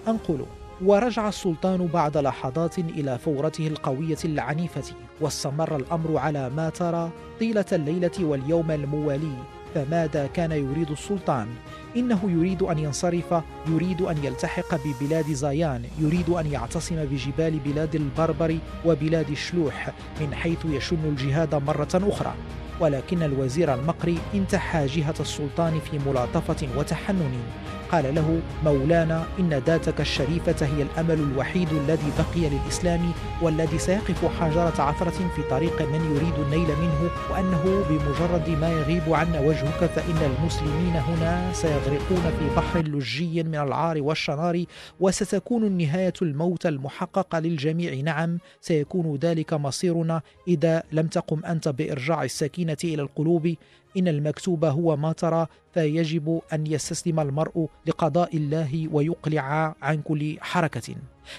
أنقل 0.07 0.45
ورجع 0.85 1.27
السلطان 1.27 1.87
بعد 1.87 2.17
لحظات 2.17 2.79
إلى 2.79 3.17
فورته 3.17 3.67
القوية 3.67 4.17
العنيفة 4.25 4.95
واستمر 5.21 5.75
الأمر 5.75 6.17
على 6.17 6.49
ما 6.49 6.69
ترى 6.69 7.11
طيلة 7.39 7.65
الليلة 7.71 8.11
واليوم 8.19 8.71
الموالي 8.71 9.37
فماذا 9.75 10.27
كان 10.27 10.51
يريد 10.51 10.91
السلطان؟ 10.91 11.47
انه 11.95 12.19
يريد 12.23 12.61
ان 12.61 12.79
ينصرف 12.79 13.43
يريد 13.67 14.01
ان 14.01 14.17
يلتحق 14.23 14.75
ببلاد 14.85 15.31
زايان 15.31 15.85
يريد 15.99 16.29
ان 16.29 16.51
يعتصم 16.51 16.95
بجبال 16.95 17.59
بلاد 17.59 17.95
البربر 17.95 18.57
وبلاد 18.85 19.29
الشلوح 19.29 19.93
من 20.21 20.33
حيث 20.33 20.65
يشن 20.65 21.05
الجهاد 21.05 21.55
مره 21.55 21.87
أخرى. 21.93 22.33
ولكن 22.79 23.23
الوزير 23.23 23.73
المقري 23.73 24.17
انتحى 24.33 24.85
جهة 24.85 25.15
السلطان 25.19 25.79
في 25.79 25.99
ملاطفة 26.09 26.67
وتحنن. 26.77 27.43
قال 27.91 28.15
له 28.15 28.41
مولانا 28.63 29.25
إن 29.39 29.53
ذاتك 29.53 30.01
الشريفة 30.01 30.65
هي 30.65 30.81
الأمل 30.81 31.19
الوحيد 31.19 31.73
الذي 31.73 32.11
بقي 32.17 32.49
للإسلام 32.49 33.11
والذي 33.41 33.77
سيقف 33.77 34.25
حجرة 34.39 34.81
عثرة 34.81 35.29
في 35.35 35.43
طريق 35.49 35.81
من 35.81 36.15
يريد 36.15 36.33
النيل 36.39 36.67
منه 36.67 37.09
وأنه 37.31 37.83
بمجرد 37.89 38.49
ما 38.49 38.71
يغيب 38.71 39.13
عنا 39.13 39.39
وجهك 39.39 39.85
فإن 39.85 40.35
المسلمين 40.37 40.95
هنا 40.95 41.53
سيغرقون 41.53 42.31
في 42.39 42.55
بحر 42.55 42.79
لجي 42.79 43.43
من 43.43 43.55
العار 43.55 44.01
والشنار 44.01 44.63
وستكون 44.99 45.63
النهاية 45.63 46.13
الموت 46.21 46.65
المحقق 46.65 47.39
للجميع. 47.39 47.93
نعم 47.93 48.39
سيكون 48.61 49.15
ذلك 49.15 49.53
مصيرنا. 49.53 50.21
إذا 50.47 50.83
لم 50.91 51.07
تقم 51.07 51.45
أنت 51.45 51.67
بإرجاع 51.69 52.23
السكينة 52.23 52.62
إلى 52.83 53.01
القلوب. 53.01 53.55
إن 53.97 54.07
المكتوب 54.07 54.65
هو 54.65 54.95
ما 54.95 55.13
ترى 55.13 55.47
فيجب 55.73 56.41
أن 56.53 56.67
يستسلم 56.67 57.19
المرء 57.19 57.67
لقضاء 57.85 58.37
الله 58.37 58.87
ويقلع 58.91 59.75
عن 59.81 60.01
كل 60.01 60.37
حركة. 60.41 60.95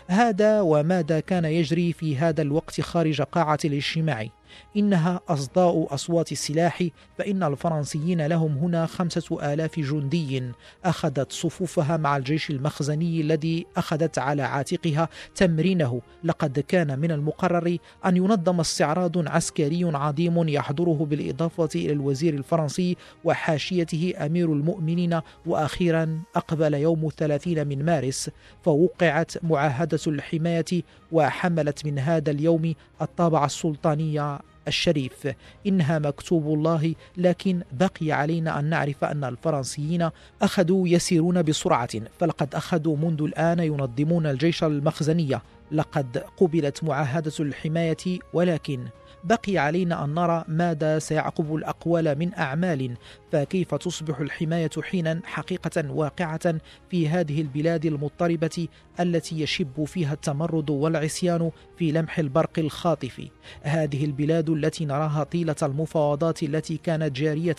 هذا 0.07 0.61
وماذا 0.61 1.21
كان 1.21 1.45
يجري 1.45 1.93
في 1.93 2.17
هذا 2.17 2.43
الوقت 2.43 2.81
خارج 2.81 3.23
قاعة 3.23 3.59
الاجتماع؟ 3.65 4.29
إنها 4.77 5.21
أصداء 5.29 5.87
أصوات 5.91 6.33
السلاح 6.33 6.85
فإن 7.19 7.43
الفرنسيين 7.43 8.27
لهم 8.27 8.59
هنا 8.59 8.87
خمسة 8.87 9.53
آلاف 9.53 9.81
جندي 9.81 10.43
أخذت 10.85 11.33
صفوفها 11.33 11.97
مع 11.97 12.17
الجيش 12.17 12.51
المخزني 12.51 13.21
الذي 13.21 13.67
أخذت 13.77 14.19
على 14.19 14.43
عاتقها 14.43 15.09
تمرينه. 15.35 16.01
لقد 16.25 16.61
كان 16.61 16.99
من 16.99 17.11
المقرر 17.11 17.79
أن 18.07 18.17
ينظم 18.17 18.61
استعراض 18.61 19.29
عسكري 19.29 19.85
عظيم 19.85 20.49
يحضره 20.49 21.07
بالإضافة 21.11 21.69
إلى 21.75 21.93
الوزير 21.93 22.35
الفرنسي 22.35 22.97
وحاشيته 23.25 24.15
أمير 24.19 24.53
المؤمنين. 24.53 25.21
وأخيرا 25.47 26.21
أقبل 26.37 26.75
يوم 26.75 27.07
الثلاثين 27.07 27.67
من 27.67 27.85
مارس 27.85 28.31
فوقعت 28.63 29.45
معاهدة 29.45 30.01
الحماية 30.07 30.83
وحملت 31.13 31.87
من 31.87 31.99
هذا 31.99 32.31
اليوم 32.31 32.75
الطابع 33.03 33.45
السلطاني 33.45 34.39
الشريف. 34.69 35.29
إنها 35.67 35.99
مكتوب 35.99 36.47
الله 36.47 36.95
لكن 37.17 37.63
بقي 37.73 38.13
علينا 38.13 38.59
أن 38.59 38.65
نعرف 38.65 39.05
أن 39.05 39.25
الفرنسيين 39.25 40.09
أخذوا 40.43 40.89
يسيرون 40.89 41.43
بسرعة 41.43 41.91
فلقد 42.19 42.55
أخذوا 42.55 42.97
منذ 42.97 43.23
الآن 43.23 43.59
ينظمون 43.59 44.27
الجيش 44.27 44.65
المخزني. 44.65 45.39
لقد 45.73 46.25
قبلت 46.37 46.85
معاهدة 46.85 47.33
الحماية 47.41 48.19
ولكن 48.33 48.85
بقي 49.25 49.59
علينا 49.59 50.05
أن 50.05 50.15
نرى 50.15 50.45
ماذا 50.49 50.99
سيعقب 50.99 51.55
الأقوال 51.55 52.19
من 52.19 52.35
أعمال. 52.35 52.97
فكيف 53.35 53.75
تصبح 53.75 54.21
الحماية 54.21 54.71
حينا 54.83 55.21
حقيقة 55.25 55.91
واقعة 55.91 56.55
في 56.91 57.09
هذه 57.09 57.41
البلاد 57.41 57.87
المضطربة 57.87 58.69
التي 59.01 59.41
يشب 59.41 59.85
فيها 59.85 60.13
التمرد 60.13 60.71
والعصيان 60.71 61.51
في 61.79 61.93
لمح 61.93 62.19
البرق 62.19 62.59
الخاطف. 62.59 63.23
هذه 63.63 64.05
البلاد 64.05 64.51
التي 64.51 64.85
نراها 64.85 65.25
طيلة 65.25 65.57
المفاوضات 65.63 66.43
التي 66.43 66.77
كانت 66.77 67.17
جارية 67.17 67.57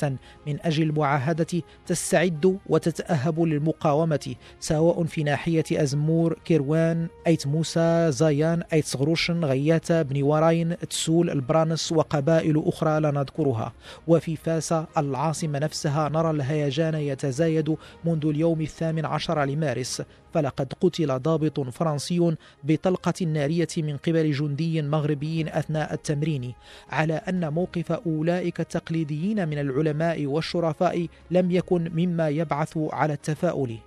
من 0.47 0.57
أجل 0.61 0.83
المعاهدة 0.83 1.61
تستعد 1.85 2.59
وتتأهب 2.69 3.41
للمقاومة 3.41 4.35
سواء 4.59 5.03
في 5.03 5.23
ناحية 5.23 5.63
أزمور 5.71 6.39
كيروان 6.45 7.07
أيت 7.27 7.47
موسى 7.47 8.11
زايان 8.11 8.63
أيت 8.73 8.85
صغروشن 8.85 9.45
غياتا 9.45 10.01
بني 10.01 10.23
وراين 10.23 10.77
تسول 10.77 11.29
البرانس 11.29 11.91
وقبائل 11.91 12.63
أخرى 12.65 12.99
لا 12.99 13.11
نذكرها. 13.11 13.73
وفي 14.07 14.35
فاس 14.35 14.73
العاصمة 14.97 15.59
نفسها 15.65 16.09
نرى 16.09 16.31
الهيجان 16.31 16.95
يتزايد 16.95 17.75
منذ 18.05 18.25
اليوم 18.25 18.61
الثامن 18.61 19.05
عشر 19.05 19.43
لمارس. 19.45 20.01
فلقد 20.33 20.73
قتل 20.81 21.19
ضابط 21.19 21.59
فرنسي 21.59 22.35
بطلقة 22.63 23.25
نارية 23.25 23.67
من 23.77 23.97
قبل 23.97 24.31
جندي 24.31 24.81
مغربي 24.81 25.45
أثناء 25.47 25.93
التمرين 25.93 26.53
على 26.89 27.13
أن 27.13 27.53
موقف 27.53 27.91
أولئك 27.91 28.59
التقليديين 28.59 29.47
من 29.47 29.59
العلماء 29.59 30.25
والشرفاء 30.25 31.07
لم 31.31 31.51
يكن 31.51 31.91
مما 31.95 32.29
يبعث 32.29 32.77
على 32.77 33.13
التفاؤل. 33.13 33.77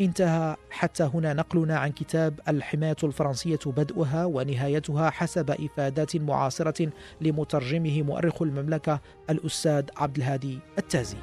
انتهى. 0.00 0.56
حتى 0.70 1.10
هنا 1.14 1.32
نقلنا 1.34 1.78
عن 1.78 1.92
كتاب 1.92 2.40
الحماية 2.48 2.96
الفرنسية 3.04 3.58
بدءها 3.66 4.24
ونهايتها 4.24 5.10
حسب 5.10 5.50
إفادات 5.50 6.16
معاصرة 6.16 6.90
لمترجمه 7.20 8.02
مؤرخ 8.02 8.42
المملكة 8.42 9.00
الأستاذ 9.30 9.84
عبد 9.96 10.16
الهادي 10.16 10.58
التازي. 10.78 11.16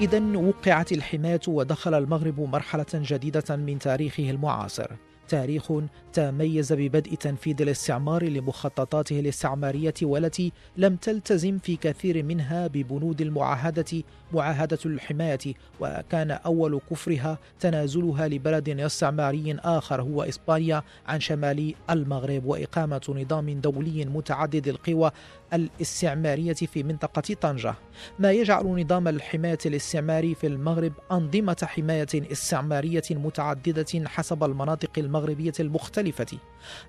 إذا 0.00 0.36
وقعت 0.36 0.92
الحماية 0.92 1.40
ودخل 1.48 1.94
المغرب 1.94 2.40
مرحلة 2.40 2.86
جديدة 2.94 3.56
من 3.56 3.78
تاريخه 3.78 4.30
المعاصر. 4.30 4.90
تاريخ 5.32 5.72
تميز 6.12 6.72
ببدء 6.72 7.14
تنفيذ 7.14 7.62
الاستعمار 7.62 8.24
لمخططاته 8.24 9.20
الاستعمارية 9.20 9.94
والتي 10.02 10.52
لم 10.76 10.96
تلتزم 10.96 11.58
في 11.58 11.76
كثير 11.76 12.22
منها 12.22 12.66
ببنود 12.66 13.20
المعاهدة 13.20 14.02
معاهدة 14.32 14.78
الحماية 14.86 15.38
وكان 15.80 16.30
أول 16.30 16.80
كفرها 16.90 17.38
تنازلها 17.60 18.28
لبلد 18.28 18.68
استعماري 18.80 19.56
آخر 19.58 20.02
هو 20.02 20.22
إسبانيا 20.22 20.82
عن 21.06 21.20
شمال 21.20 21.74
المغرب 21.90 22.44
وإقامة 22.44 23.00
نظام 23.08 23.60
دولي 23.60 24.04
متعدد 24.04 24.68
القوى 24.68 25.10
الاستعمارية 25.52 26.52
في 26.52 26.82
منطقة 26.82 27.34
طنجة 27.40 27.74
ما 28.18 28.32
يجعل 28.32 28.66
نظام 28.66 29.08
الحماية 29.08 29.58
الاستعماري 29.66 30.34
في 30.34 30.46
المغرب 30.46 30.92
أنظمة 31.12 31.56
حماية 31.62 32.06
استعمارية 32.14 33.02
متعددة 33.10 34.08
حسب 34.08 34.44
المناطق 34.44 34.90
المغربية 34.98 35.52
المختلفة. 35.60 36.38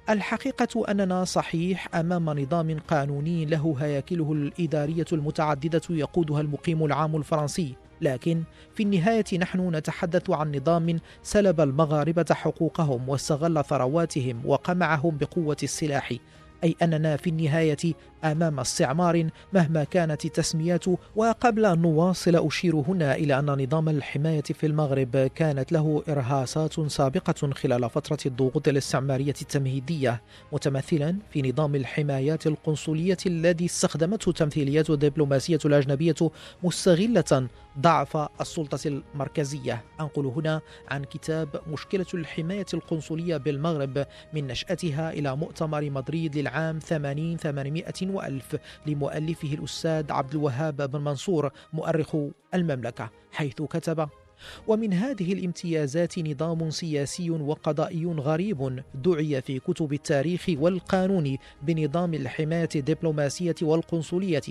الحقيقة 0.09 0.91
أننا 0.91 1.23
صحيح 1.23 1.95
أمام 1.95 2.29
نظام 2.39 2.79
قانوني 2.79 3.45
له 3.45 3.75
هياكله 3.79 4.31
الإدارية 4.31 5.05
المتعددة 5.13 5.81
يقودها 5.89 6.41
المقيم 6.41 6.85
العام 6.85 7.15
الفرنسي. 7.15 7.75
لكن 8.01 8.43
في 8.75 8.83
النهاية 8.83 9.37
نحن 9.39 9.75
نتحدث 9.75 10.29
عن 10.29 10.55
نظام 10.55 10.99
سلب 11.23 11.61
المغاربة 11.61 12.25
حقوقهم 12.31 13.09
واستغل 13.09 13.63
ثرواتهم 13.63 14.41
وقمعهم 14.45 15.17
بقوة 15.17 15.57
السلاح 15.63 16.13
أي 16.63 16.75
أننا 16.81 17.17
في 17.17 17.29
النهاية 17.29 17.77
أمام 18.23 18.59
استعمار 18.59 19.29
مهما 19.53 19.83
كانت 19.83 20.25
التسميات 20.25 20.85
وقبل 21.15 21.65
أن 21.65 21.81
نواصل 21.81 22.35
أشير 22.47 22.75
هنا 22.75 23.15
إلى 23.15 23.39
أن 23.39 23.63
نظام 23.63 23.89
الحماية 23.89 24.41
في 24.41 24.65
المغرب 24.65 25.17
كانت 25.35 25.71
له 25.71 26.03
إرهاصات 26.09 26.79
سابقة 26.79 27.51
خلال 27.51 27.89
فترة 27.89 28.17
الضغوط 28.25 28.67
الاستعمارية 28.67 29.33
التمهيدية 29.41 30.21
متمثلا 30.51 31.15
في 31.29 31.51
نظام 31.51 31.75
الحمايات 31.75 32.47
القنصلية 32.47 33.17
الذي 33.25 33.65
استخدمته 33.65 34.29
التمثيليات 34.29 34.89
الدبلوماسية 34.89 35.59
الأجنبية 35.65 36.15
مستغلة 36.63 37.47
ضعف 37.79 38.17
السلطة 38.41 38.79
المركزية. 38.85 39.83
أنقل 39.99 40.25
هنا 40.25 40.61
عن 40.87 41.03
كتاب 41.03 41.61
مشكلة 41.67 42.05
الحماية 42.13 42.65
القنصلية 42.73 43.37
بالمغرب 43.37 44.05
من 44.33 44.47
نشأتها 44.47 45.11
إلى 45.11 45.35
مؤتمر 45.35 45.89
مدريد 45.89 46.37
للعام 46.37 46.79
80 46.79 47.37
800 47.37 47.83
وألف 48.13 48.55
لمؤلفه 48.87 49.53
الأستاذ 49.53 50.11
عبد 50.11 50.31
الوهاب 50.35 50.91
بن 50.91 51.01
منصور 51.01 51.51
مؤرخ 51.73 52.15
المملكة 52.53 53.09
حيث 53.31 53.61
كتب 53.61 54.09
ومن 54.67 54.93
هذه 54.93 55.33
الامتيازات 55.33 56.19
نظام 56.19 56.69
سياسي 56.69 57.29
وقضائي 57.29 58.05
غريب 58.05 58.83
دعي 58.95 59.41
في 59.41 59.59
كتب 59.59 59.93
التاريخ 59.93 60.45
والقانون 60.49 61.37
بنظام 61.61 62.13
الحماية 62.13 62.69
الدبلوماسية 62.75 63.55
والقنصلية 63.61 64.41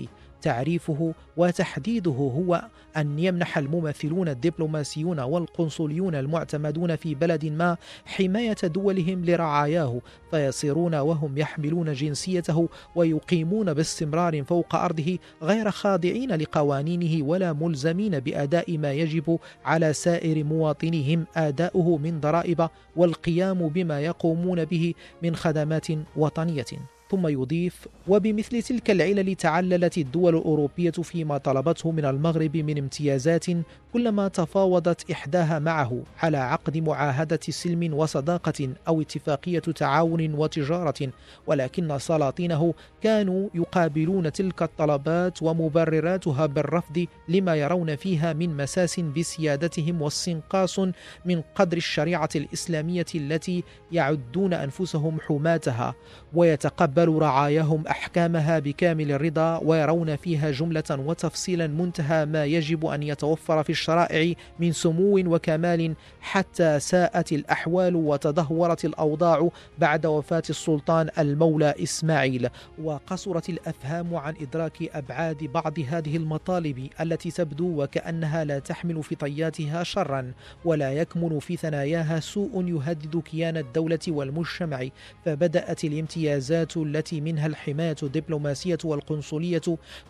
تعريفه 0.43 1.13
وتحديده 1.37 2.11
هو 2.11 2.61
أن 2.97 3.19
يمنح 3.19 3.57
الممثلون 3.57 4.29
الدبلوماسيون 4.29 5.19
والقنصليون 5.19 6.15
المعتمدون 6.15 6.95
في 6.95 7.15
بلد 7.15 7.45
ما 7.45 7.77
حماية 8.05 8.57
دولهم 8.63 9.25
لرعاياه 9.25 10.01
فيصيرون 10.31 10.95
وهم 10.95 11.37
يحملون 11.37 11.93
جنسيته 11.93 12.69
ويقيمون 12.95 13.73
باستمرار 13.73 14.43
فوق 14.43 14.75
أرضه 14.75 15.17
غير 15.41 15.71
خاضعين 15.71 16.35
لقوانينه 16.35 17.25
ولا 17.25 17.53
ملزمين 17.53 18.19
بأداء 18.19 18.77
ما 18.77 18.91
يجب 18.93 19.39
على 19.65 19.93
سائر 19.93 20.43
مواطنيهم. 20.43 21.25
آداؤه 21.35 21.97
من 21.97 22.19
ضرائب 22.19 22.69
والقيام 22.95 23.67
بما 23.67 24.01
يقومون 24.01 24.65
به 24.65 24.93
من 25.23 25.35
خدمات 25.35 25.87
وطنية. 26.15 26.92
ثم 27.13 27.27
يضيف 27.27 27.87
وبمثل 28.07 28.61
تلك 28.61 28.91
العلل 28.91 29.35
تعللت 29.35 29.97
الدول 29.97 30.35
الأوروبية 30.35 30.91
فيما 30.91 31.37
طلبته 31.37 31.91
من 31.91 32.05
المغرب 32.05 32.57
من 32.57 32.77
امتيازات 32.77 33.45
كلما 33.93 34.27
تفاوضت 34.27 35.11
إحداها 35.11 35.59
معه 35.59 36.01
على 36.21 36.37
عقد 36.37 36.77
معاهدة 36.77 37.39
سلم 37.49 37.93
وصداقة 37.93 38.69
أو 38.87 39.01
اتفاقية 39.01 39.59
تعاون 39.59 40.33
وتجارة 40.33 41.09
ولكن 41.47 41.99
سلاطينه 41.99 42.73
كانوا 43.01 43.49
يقابلون 43.53 44.31
تلك 44.31 44.61
الطلبات 44.61 45.43
ومبرراتها 45.43 46.45
بالرفض 46.45 47.05
لما 47.29 47.55
يرون 47.55 47.95
فيها 47.95 48.33
من 48.33 48.57
مساس 48.57 48.99
بسيادتهم 48.99 50.01
واستنقاص 50.01 50.79
من 51.25 51.41
قدر 51.55 51.77
الشريعة 51.77 52.29
الإسلامية 52.35 53.05
التي 53.15 53.63
يعدون 53.91 54.53
أنفسهم 54.53 55.19
حماتها 55.19 55.95
ويتقبل 56.33 57.02
رعاياهم 57.09 57.87
أحكامها 57.87 58.59
بكامل 58.59 59.11
الرضا 59.11 59.57
ويرون 59.57 60.15
فيها 60.15 60.51
جملة 60.51 60.83
وتفصيلا 60.91 61.67
منتهى 61.67 62.25
ما 62.25 62.45
يجب 62.45 62.85
أن 62.85 63.03
يتوفر 63.03 63.63
في 63.63 63.69
الشرائع 63.69 64.33
من 64.59 64.71
سمو 64.71 65.17
وكمال 65.17 65.95
حتى 66.21 66.79
ساءت 66.79 67.31
الأحوال 67.31 67.95
وتدهورت 67.95 68.85
الأوضاع 68.85 69.49
بعد 69.79 70.05
وفاة 70.05 70.43
السلطان 70.49 71.09
المولى 71.19 71.73
إسماعيل. 71.83 72.49
وقصرت 72.83 73.49
الأفهام 73.49 74.15
عن 74.15 74.33
إدراك 74.41 74.83
أبعاد 74.95 75.43
بعض 75.43 75.79
هذه 75.79 76.17
المطالب 76.17 76.89
التي 77.01 77.31
تبدو 77.31 77.83
وكأنها 77.83 78.43
لا 78.43 78.59
تحمل 78.59 79.03
في 79.03 79.15
طياتها 79.15 79.83
شرا 79.83 80.31
ولا 80.65 80.93
يكمن 80.93 81.39
في 81.39 81.57
ثناياها 81.57 82.19
سوء 82.19 82.65
يهدد 82.67 83.17
كيان 83.17 83.57
الدولة 83.57 83.99
والمجتمع. 84.07 84.87
فبدأت 85.25 85.83
الامتيازات 85.83 86.77
التي 86.95 87.21
منها 87.21 87.47
الحماية 87.47 87.95
الدبلوماسية 88.03 88.77
والقنصلية 88.83 89.61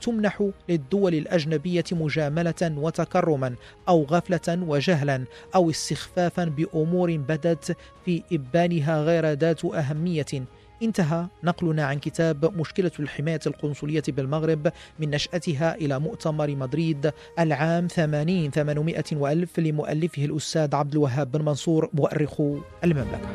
تمنح 0.02 0.50
للدول 0.70 1.14
الأجنبية 1.14 1.84
مجاملة 1.92 2.74
وتكرما 2.78 3.56
أو 3.90 4.04
غفلة 4.04 4.64
وجهلا 4.68 5.26
أو 5.56 5.70
استخفافا 5.70 6.46
بأمور 6.46 7.18
بدت 7.18 7.78
في 8.06 8.24
إبانها 8.32 9.02
غير 9.04 9.32
ذات 9.32 9.66
أهمية. 9.66 10.26
انتهى 10.84 11.28
نقلنا 11.44 11.86
عن 11.86 12.00
كتاب 12.00 12.60
مشكلة 12.60 12.92
الحماية 13.00 13.40
القنصلية 13.48 14.04
بالمغرب 14.08 14.72
من 15.00 15.10
نشأتها 15.10 15.76
إلى 15.76 16.00
مؤتمر 16.00 16.56
مدريد 16.56 17.12
العام 17.40 17.88
80 17.88 18.52
800 18.52 19.04
وألف 19.12 19.60
لمؤلفه 19.60 20.26
الأستاذ 20.26 20.76
عبد 20.76 20.92
الوهاب 20.92 21.32
بن 21.32 21.46
منصور 21.46 21.90
مؤرخ 21.94 22.42
المملكة. 22.84 23.30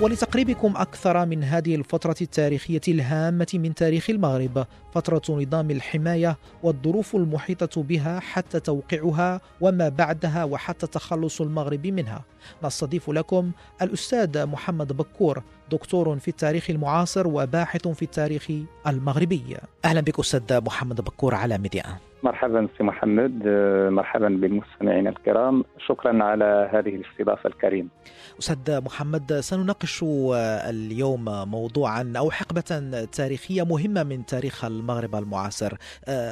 ولتقريبكم 0.00 0.76
أكثر 0.76 1.26
من 1.26 1.44
هذه 1.44 1.74
الفترة 1.74 2.16
التاريخية 2.20 2.80
الهامة 2.88 3.46
من 3.54 3.74
تاريخ 3.74 4.10
المغرب. 4.10 4.66
فترة 4.94 5.22
نظام 5.28 5.70
الحماية 5.70 6.38
والظروف 6.62 7.16
المحيطة 7.16 7.82
بها 7.82 8.20
حتى 8.20 8.60
توقيعها 8.60 9.40
وما 9.60 9.88
بعدها 9.88 10.44
وحتى 10.44 10.86
تخلص 10.86 11.40
المغرب 11.40 11.86
منها. 11.86 12.24
نستضيف 12.64 13.10
لكم 13.10 13.50
الأستاذ 13.82 14.46
محمد 14.46 14.92
بكور 14.92 15.42
دكتور 15.70 16.18
في 16.18 16.28
التاريخ 16.28 16.70
المعاصر 16.70 17.28
وباحث 17.28 17.88
في 17.88 18.02
التاريخ 18.02 18.50
المغربي. 18.86 19.56
أهلا 19.84 20.00
بك 20.00 20.18
أستاذ 20.18 20.60
محمد 20.60 21.00
بكور 21.00 21.34
على 21.34 21.58
ميديا. 21.58 21.84
مرحبا 22.22 22.68
سي 22.78 22.84
محمد 22.84 23.46
مرحبا 23.92 24.28
بالمستمعين 24.28 25.06
الكرام. 25.06 25.64
شكرا 25.88 26.24
على 26.24 26.70
هذه 26.72 26.88
الاستضافة 26.88 27.48
الكريمة. 27.48 27.88
أستاذ 28.38 28.80
محمد 28.84 29.32
سنناقش 29.32 30.04
اليوم 30.68 31.24
موضوعا 31.50 32.12
أو 32.16 32.30
حقبة 32.30 33.04
تاريخية 33.12 33.62
مهمة 33.62 34.02
من 34.02 34.26
تاريخ 34.26 34.64
المغرب 34.64 35.14
المعاصر 35.14 35.74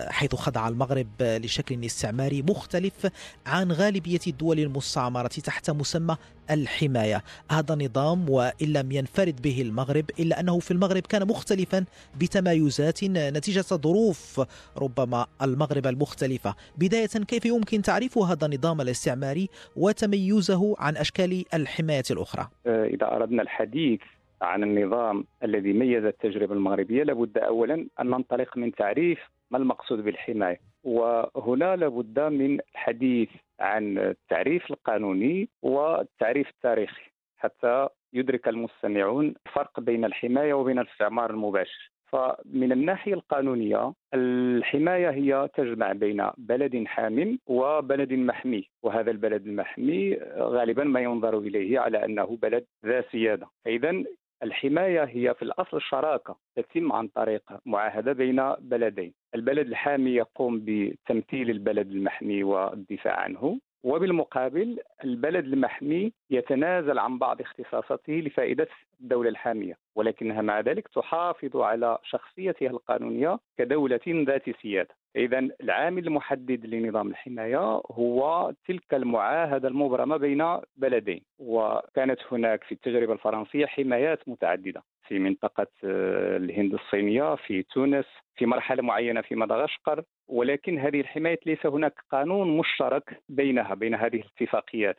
حيث 0.09 0.35
خضع 0.35 0.69
المغرب 0.69 1.09
لشكل 1.21 1.85
استعماري 1.85 2.43
مختلف 2.43 3.07
عن 3.47 3.73
غالبية 3.73 4.21
الدول 4.27 4.59
المستعمرة 4.61 5.27
تحت 5.27 5.71
مسمى 5.71 6.17
الحماية. 6.51 7.23
هذا 7.51 7.75
النظام 7.75 8.31
وإن 8.31 8.73
لم 8.73 8.93
ينفرد 8.93 9.43
به 9.43 9.63
المغرب 9.63 10.05
إلا 10.21 10.41
أنه 10.41 10.59
في 10.59 10.71
المغرب 10.71 11.03
كان 11.03 11.29
مختلفا 11.29 11.85
بتمايزات 12.21 13.05
نتيجة 13.05 13.61
ظروف 13.61 14.41
ربما 14.79 15.27
المغرب 15.43 15.76
المختلفة. 15.87 16.55
بداية 16.79 17.25
كيف 17.29 17.47
يمكن 17.47 17.83
تعريف 17.83 18.19
هذا 18.19 18.47
النظام 18.47 18.81
الاستعماري 18.81 19.49
وتميزه 19.77 20.75
عن 20.79 20.97
أشكال 20.97 21.45
الحماية 21.55 22.03
الأخرى؟ 22.11 22.49
إذا 22.67 23.07
أردنا 23.07 23.43
الحديث 23.43 24.01
عن 24.43 24.63
النظام 24.63 25.25
الذي 25.43 25.73
ميز 25.73 26.05
التجربة 26.05 26.55
المغربية 26.55 27.03
لابد 27.03 27.39
أولا 27.39 27.87
أن 28.01 28.07
ننطلق 28.07 28.57
من 28.57 28.73
تعريف 28.73 29.19
ما 29.51 29.59
المقصود 29.59 30.05
بالحماية. 30.05 30.61
وهنا 30.85 31.77
لابد 31.77 32.21
من 32.21 32.59
الحديث 32.75 33.29
عن 33.61 33.99
التعريف 33.99 34.71
القانوني 34.71 35.49
والتعريف 35.63 36.49
التاريخي 36.49 37.03
حتى 37.37 37.89
يدرك 38.13 38.49
المستمعون 38.49 39.35
الفرق 39.47 39.81
بين 39.81 40.05
الحماية 40.05 40.55
وبين 40.55 40.79
الاستعمار 40.79 41.31
المباشر. 41.31 41.91
فمن 42.07 42.73
الناحية 42.73 43.15
القانونية 43.15 43.93
الحماية 44.15 45.11
هي 45.11 45.49
تجمع 45.55 45.93
بين 45.93 46.27
بلد 46.39 46.85
حام 46.87 47.39
وبلد 47.47 48.13
محمي 48.13 48.69
وهذا 48.83 49.11
البلد 49.11 49.47
المحمي 49.47 50.19
غالبا 50.39 50.85
ما 50.85 51.01
ينظر 51.01 51.39
إليه 51.39 51.79
على 51.79 52.05
أنه 52.05 52.39
بلد 52.43 52.65
ذا 52.87 53.05
سيادة. 53.13 53.47
فإذا 53.65 54.03
الحماية 54.43 55.05
هي 55.05 55.35
في 55.35 55.43
الأصل 55.43 55.83
شراكة 55.83 56.37
تتم 56.57 56.93
عن 56.93 57.09
طريق 57.09 57.43
معاهدة 57.67 58.13
بين 58.13 58.53
بلدين. 58.59 59.13
البلد 59.35 59.67
الحامي 59.67 60.11
يقوم 60.11 60.63
بتمثيل 60.65 61.51
البلد 61.51 61.91
المحمي 61.91 62.43
والدفاع 62.45 63.21
عنه 63.21 63.59
وبالمقابل 63.85 64.79
البلد 65.05 65.45
المحمي 65.45 66.13
يتنازل 66.31 66.99
عن 66.99 67.19
بعض 67.19 67.41
اختصاصاته 67.41 68.13
لفائدة 68.13 68.69
الدولة 69.01 69.29
الحامية. 69.29 69.86
ولكنها 69.97 70.43
مع 70.43 70.61
ذلك 70.61 70.89
تحافظ 70.89 71.57
على 71.57 71.99
شخصيتها 72.03 72.71
القانونية 72.71 73.39
كدولة 73.59 74.01
ذات 74.07 74.43
سيادة. 74.63 74.95
إذا 75.17 75.39
العامل 75.39 76.07
المحدد 76.07 76.67
لنظام 76.67 77.09
الحماية 77.09 77.81
هو 77.91 78.53
تلك 78.69 78.95
المعاهدة 78.95 79.69
المبرمة 79.69 80.17
بين 80.17 80.57
بلدين 80.77 81.23
وكانت 81.39 82.19
هناك 82.33 82.65
في 82.65 82.73
التجربة 82.73 83.13
الفرنسية 83.13 83.67
حمايات 83.67 84.29
متعددة. 84.29 84.83
في 85.09 85.19
منطقة 85.19 85.67
آه، 85.85 86.37
الهند 86.37 86.75
الصينية 86.75 87.35
في 87.35 87.63
تونس 87.63 88.05
في 88.37 88.47
مرحلة 88.47 88.83
معينة 88.83 89.21
في 89.21 89.35
مدغشقر 89.35 90.03
ولكن 90.29 90.79
هذه 90.79 91.01
الحمايات 91.01 91.47
ليس 91.47 91.67
هناك 91.67 91.95
قانون 92.11 92.57
مشترك 92.57 93.23
بينها 93.29 93.75
بين 93.75 93.95
هذه 93.95 94.17
الاتفاقيات. 94.17 94.97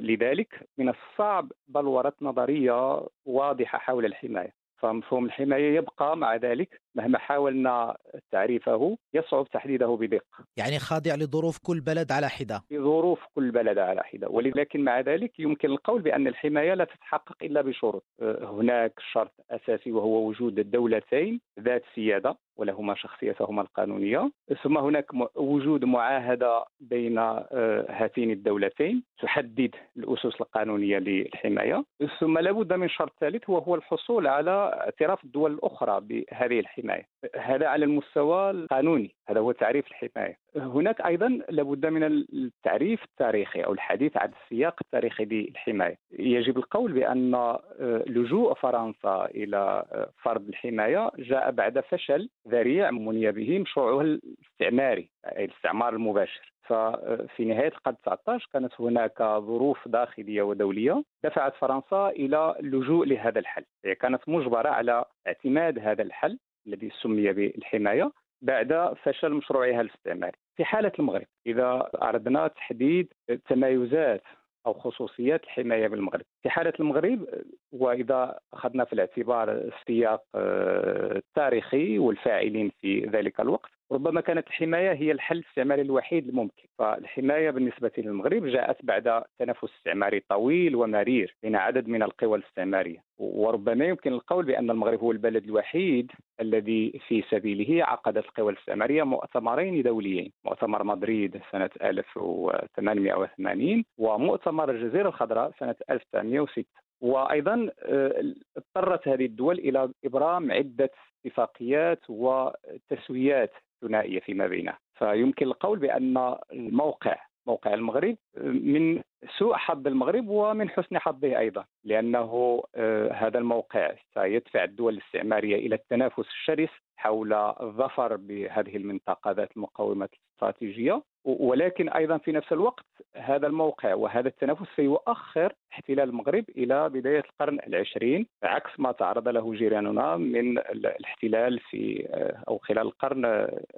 لذلك 0.00 0.68
من 0.78 0.88
الصعب 0.88 1.52
بلورة 1.68 2.14
نظرية 2.22 3.06
واضحة 3.24 3.78
حول 3.78 4.04
الحماية. 4.06 4.61
فمفهوم 4.82 5.24
الحماية 5.24 5.76
يبقى 5.76 6.16
مع 6.16 6.36
ذلك 6.36 6.80
مهما 6.94 7.18
حاولنا 7.18 7.96
تعريفه 8.30 8.98
يصعب 9.14 9.50
تحديده 9.50 9.86
بدقة. 9.86 10.44
يعني 10.56 10.78
خاضع 10.78 11.14
لظروف 11.14 11.58
كل 11.58 11.80
بلد 11.80 12.12
على 12.12 12.28
حدة. 12.28 12.62
ظروف 12.74 13.20
كل 13.34 13.50
بلد 13.50 13.78
على 13.78 14.04
حدة. 14.04 14.28
ولكن 14.28 14.84
مع 14.84 15.00
ذلك 15.00 15.40
يمكن 15.40 15.70
القول 15.70 16.02
بأن 16.02 16.26
الحماية 16.26 16.74
لا 16.74 16.84
تتحقق 16.84 17.36
إلا 17.42 17.60
بشروط. 17.60 18.04
هناك 18.42 18.92
شرط 19.12 19.32
أساسي 19.50 19.92
وهو 19.92 20.28
وجود 20.28 20.58
الدولتين 20.58 21.40
ذات 21.60 21.82
سيادة 21.94 22.36
ولهما 22.56 22.94
شخصيتهما 22.94 23.62
القانونية. 23.62 24.30
ثم 24.62 24.78
هناك 24.78 25.06
وجود 25.36 25.84
معاهدة 25.84 26.64
بين 26.80 27.18
آه، 27.18 27.86
هاتين 27.88 28.30
الدولتين 28.30 29.02
تحدد 29.22 29.74
الأسس 29.96 30.40
القانونية 30.40 30.98
للحماية. 30.98 31.84
ثم 32.20 32.38
لابد 32.38 32.72
من 32.72 32.88
شرط 32.88 33.12
ثالث 33.20 33.50
وهو 33.50 33.74
الحصول 33.74 34.26
على 34.26 34.71
اعتراف 34.72 35.24
الدول 35.24 35.52
الأخرى 35.52 36.00
بهذه 36.00 36.60
الحماية. 36.60 37.06
هذا 37.36 37.66
على 37.66 37.84
المستوى 37.84 38.50
القانوني 38.50 39.14
هذا 39.28 39.40
هو 39.40 39.52
تعريف 39.52 39.86
الحماية. 39.86 40.36
هناك 40.56 41.00
أيضا 41.00 41.28
لابد 41.48 41.86
من 41.86 42.04
التعريف 42.04 43.04
التاريخي 43.04 43.64
أو 43.64 43.72
الحديث 43.72 44.16
عن 44.16 44.32
السياق 44.42 44.76
التاريخي 44.80 45.24
للحماية. 45.24 45.96
يجب 46.18 46.58
القول 46.58 46.92
بأن 46.92 47.34
آه، 47.34 48.04
لجوء 48.06 48.54
فرنسا 48.54 49.28
إلى 49.34 49.56
آه، 49.92 50.10
فرض 50.22 50.48
الحماية 50.48 51.10
جاء 51.18 51.50
بعد 51.50 51.80
فشل 51.80 52.28
ذريع 52.48 52.90
مني 52.90 53.32
به 53.32 53.58
مشروعه 53.58 54.00
الاستعماري 54.00 55.08
أي 55.26 55.44
الاستعمار 55.44 55.92
المباشر. 55.92 56.51
ففي 56.62 57.44
نهاية 57.44 57.68
القرن 57.68 57.96
19 58.02 58.48
كانت 58.52 58.72
هناك 58.80 59.22
ظروف 59.22 59.88
داخلية 59.88 60.42
ودولية 60.42 61.02
دفعت 61.24 61.54
فرنسا 61.54 62.08
إلى 62.08 62.56
اللجوء 62.60 63.06
لهذا 63.06 63.38
الحل 63.38 63.64
هي 63.84 63.94
كانت 63.94 64.28
مجبرة 64.28 64.68
على 64.68 65.04
اعتماد 65.26 65.78
هذا 65.78 66.02
الحل 66.02 66.38
الذي 66.66 66.90
سمي 67.02 67.32
بالحماية 67.32 68.12
بعد 68.42 68.94
فشل 69.02 69.32
مشروعها 69.32 69.80
الاستعماري 69.80 70.36
في 70.56 70.64
حالة 70.64 70.92
المغرب 70.98 71.26
إذا 71.46 71.90
أردنا 72.02 72.48
تحديد 72.48 73.12
تمايزات 73.48 74.22
أو 74.66 74.72
خصوصيات 74.72 75.44
الحماية 75.44 75.88
بالمغرب. 75.88 76.24
في 76.42 76.50
حالة 76.50 76.72
المغرب 76.80 77.26
وإذا 77.72 78.38
أخذنا 78.52 78.84
في 78.84 78.92
الاعتبار 78.92 79.52
السياق 79.52 80.22
آه، 80.34 81.16
التاريخي 81.16 81.98
والفاعلين 81.98 82.70
في 82.80 83.00
ذلك 83.00 83.40
الوقت 83.40 83.70
ربما 83.92 84.20
كانت 84.20 84.48
الحماية 84.48 84.92
هي 84.92 85.12
الحل 85.12 85.38
الاستعماري 85.38 85.82
الوحيد 85.82 86.28
الممكن، 86.28 86.62
فالحماية 86.78 87.50
بالنسبة 87.50 87.90
للمغرب 87.98 88.46
جاءت 88.46 88.84
بعد 88.84 89.24
تنافس 89.38 89.68
استعماري 89.78 90.20
طويل 90.28 90.76
ومرير 90.76 91.36
بين 91.42 91.56
عدد 91.56 91.88
من 91.88 92.02
القوى 92.02 92.38
الاستعمارية، 92.38 93.02
وربما 93.18 93.84
يمكن 93.84 94.12
القول 94.12 94.44
بأن 94.44 94.70
المغرب 94.70 95.00
هو 95.00 95.12
البلد 95.12 95.44
الوحيد 95.44 96.10
الذي 96.40 97.00
في 97.08 97.22
سبيله 97.30 97.84
عقدت 97.84 98.24
القوى 98.24 98.52
الاستعمارية 98.52 99.02
مؤتمرين 99.02 99.82
دوليين، 99.82 100.32
مؤتمر 100.44 100.84
مدريد 100.84 101.40
سنة 101.52 101.70
1880 101.82 103.84
ومؤتمر 103.98 104.70
الجزيرة 104.70 105.08
الخضراء 105.08 105.52
سنة 105.58 105.74
1906 105.90 106.64
وأيضا 107.00 107.70
آه، 107.82 108.34
اضطرت 108.56 109.08
هذه 109.08 109.26
الدول 109.26 109.58
إلى 109.58 109.90
إبرام 110.04 110.52
عدة 110.52 110.90
اتفاقيات 111.26 112.00
وتسويات 112.08 113.52
ثنائيه 113.82 114.20
فيما 114.20 114.46
بينها. 114.46 114.78
فيمكن 114.98 115.46
القول 115.46 115.78
بأن 115.78 116.36
الموقع 116.52 117.16
موقع 117.46 117.74
المغرب 117.74 118.16
من 118.40 119.02
سوء 119.38 119.54
حظ 119.54 119.86
المغرب 119.86 120.28
ومن 120.28 120.70
حسن 120.70 120.98
حظه 120.98 121.38
أيضا 121.38 121.64
لأنه 121.84 122.62
آه، 122.74 123.12
هذا 123.12 123.38
الموقع 123.38 123.94
سيدفع 124.14 124.64
الدول 124.64 124.94
الاستعمارية 124.94 125.56
إلى 125.56 125.74
التنافس 125.74 126.28
الشرس 126.28 126.70
حول 126.96 127.32
الظفر 127.32 128.16
بهذه 128.16 128.76
المنطقة 128.76 129.30
ذات 129.30 129.56
المقومات 129.56 130.10
الاستراتيجية. 130.14 131.02
ولكن 131.24 131.88
أيضا 131.88 132.18
في 132.18 132.32
نفس 132.32 132.52
الوقت 132.52 132.86
هذا 133.16 133.46
الموقع 133.46 133.94
وهذا 133.94 134.28
التنافس 134.28 134.66
سيؤخر 134.76 135.52
احتلال 135.72 136.08
المغرب 136.08 136.44
إلى 136.56 136.88
بداية 136.88 137.20
القرن 137.20 137.58
العشرين 137.66 138.26
عكس 138.42 138.70
ما 138.78 138.92
تعرض 138.92 139.28
له 139.28 139.54
جيراننا 139.54 140.16
من 140.16 140.58
الاحتلال 140.58 141.58
في 141.58 142.06
آه، 142.10 142.42
أو 142.48 142.58
خلال 142.58 142.86
القرن 142.86 143.24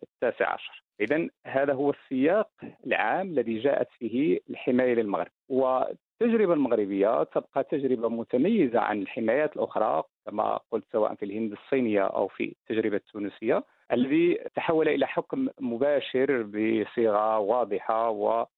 التاسع 0.02 0.52
عشر. 0.52 0.85
اذا 1.00 1.28
هذا 1.46 1.72
هو 1.72 1.90
السياق 1.90 2.50
العام 2.87 3.28
الذي 3.28 3.59
جاءت 3.59 3.88
فيه 3.98 4.40
الحماية 4.50 4.94
للمغرب 4.94 5.30
والتجربه 6.20 6.55
المغربية 6.55 7.22
تبقى 7.24 7.64
تجربة 7.64 8.09
متميزة 8.09 8.81
عن 8.81 9.03
الحمايات 9.03 9.57
الأخرى 9.57 10.03
كما 10.27 10.61
قلت 10.70 10.85
سواء 10.92 11.14
في 11.14 11.24
الهند 11.24 11.53
الصينية 11.53 12.00
أو 12.03 12.29
في 12.29 12.44
التجربه 12.44 12.96
التونسيه 12.96 13.64
الذي 13.92 14.38
تحول 14.55 14.88
إلى 14.88 15.07
حكم 15.07 15.48
مباشر 15.61 16.42
بصيغة 16.42 17.38
واضحة 17.38 18.11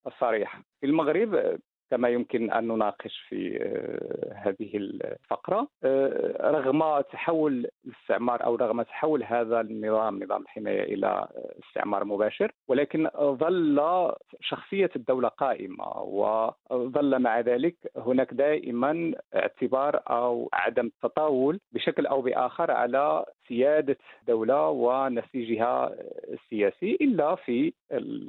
وصريحة. 0.06 0.62
في 0.80 0.86
المغرب 0.86 1.58
كما 1.90 2.08
يمكن 2.08 2.50
أن 2.50 2.68
نناقش 2.68 3.18
في 3.28 3.58
آه، 3.62 4.34
هذه 4.34 4.76
الفقرة. 4.76 5.68
آه، 5.84 6.50
رغم 6.50 7.00
تحول 7.00 7.66
الاستعمار 7.84 8.44
أو 8.44 8.54
رغم 8.54 8.82
تحول 8.82 9.24
هذا 9.24 9.60
النظام 9.60 10.22
نظام 10.22 10.42
الحماية 10.42 10.94
إلى 10.94 11.28
استعمار 11.64 12.04
مباشر 12.04 12.52
ولكن 12.68 13.08
ظل 13.20 14.12
شخصية 14.40 14.90
الدولة 14.96 15.28
قائمة 15.28 16.02
وظل 16.02 17.18
مع 17.18 17.40
ذلك 17.40 17.76
هناك 17.96 18.34
دائما 18.34 19.12
اعتبار 19.34 20.00
أو 20.10 20.48
عدم 20.52 20.86
التطاول 20.86 21.60
بشكل 21.72 22.06
أو 22.06 22.22
بآخر 22.22 22.70
على 22.70 23.24
سيادة 23.48 23.96
الدولة 24.20 24.68
ونسيجها 24.68 25.90
السياسي 26.32 26.98
إلا 27.00 27.34
في 27.34 27.72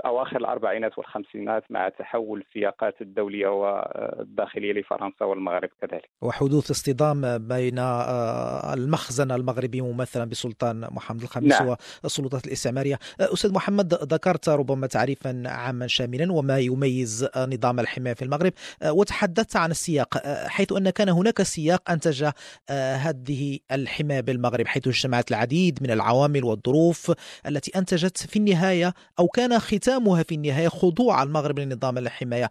اواخر 0.06 0.38
الأربعينات 0.38 0.98
والخمسينات 0.98 1.64
مع 1.70 1.90
تحول 1.90 2.44
السياقات 2.48 3.02
الدولية 3.02 3.48
والداخلية 3.48 4.74
لفرنسا 4.74 5.26
والمغرب 5.26 5.70
كذلك. 5.82 6.10
وحدوث 6.22 6.72
اصطدام 6.72 7.38
بين 7.38 7.80
آه، 7.80 8.74
المخزن 8.74 9.32
المغربي 9.32 9.82
ممثلا 9.82 10.26
بسلطان 10.26 10.88
محمد 10.92 11.22
الخامس 11.22 11.62
نعم. 11.62 11.76
والسلطات 12.04 12.48
الاستعمارية. 12.48 13.00
آه، 13.22 13.34
أستاذ 13.34 13.54
محمد 13.54 13.94
ذكرت 13.94 14.50
ربما 14.50 14.88
تعريفا 14.88 15.44
عاما 15.46 15.88
شاملا 15.88 16.34
وما 16.34 16.58
يميز 16.60 17.30
نظام 17.38 17.80
الحماية 17.80 18.14
في 18.14 18.22
المغرب 18.22 18.54
آه، 18.82 18.94
وتحدثت 18.94 19.56
عن 19.56 19.72
السياق 19.72 20.18
حيث 20.48 20.74
أن 20.74 20.90
كان 20.90 21.10
هناك 21.10 21.42
سياق 21.42 21.92
أنتج 21.92 22.30
هذه 22.70 23.60
الحماية 23.72 24.22
بالمغرب 24.22 24.68
حيث 24.68 24.88
اجتمعت 25.08 25.32
العديد 25.32 25.80
من 25.82 25.92
العوامل 25.92 26.44
والظروف 26.44 27.12
التي 27.48 27.72
أنتجت 27.76 28.18
في 28.18 28.40
النهاية 28.40 28.94
أو 29.20 29.28
كان 29.28 29.60
ختامها 29.60 30.24
في 30.24 30.36
النهاية 30.36 30.68
خضوع 30.68 31.24
المغرب 31.24 31.60
لنظام 31.60 31.98
الحماية. 31.98 32.50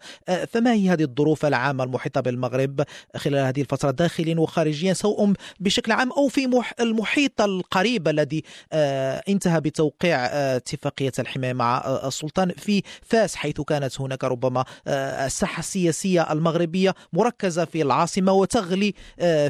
فما 0.49 0.73
هي 0.73 0.91
هذه 0.91 1.03
الظروف 1.03 1.47
العامة 1.47 1.85
المحيطة 1.85 2.21
بالمغرب 2.21 2.85
خلال 3.17 3.47
هذه 3.47 3.61
الفترة؟ 3.61 3.91
داخليا 3.91 4.41
وخارجيا 4.41 4.93
سواء 4.93 5.33
بشكل 5.61 5.93
عام 5.93 6.13
أو 6.13 6.29
في 6.29 6.63
المحيط 6.81 7.41
القريب 7.41 8.09
الذي 8.09 8.43
آه، 8.73 9.23
انتهى 9.29 9.61
بتوقيع 9.61 10.27
آه، 10.27 10.57
اتفاقية 10.57 11.13
الحماية 11.19 11.53
مع 11.53 12.01
السلطان 12.05 12.53
في 12.57 12.83
فاس 13.03 13.37
حيث 13.37 13.61
كانت 13.61 14.01
هناك 14.01 14.25
ربما 14.25 14.65
الساحة 14.87 15.61
السياسية 15.61 16.33
المغربية 16.33 16.95
مركزة 17.13 17.65
في 17.65 17.83
العاصمة 17.83 18.33
وتغلي 18.33 18.95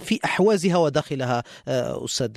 في 0.01 0.19
أحوازها 0.25 0.77
وداخلها. 0.77 1.42
أستاذ 1.69 2.31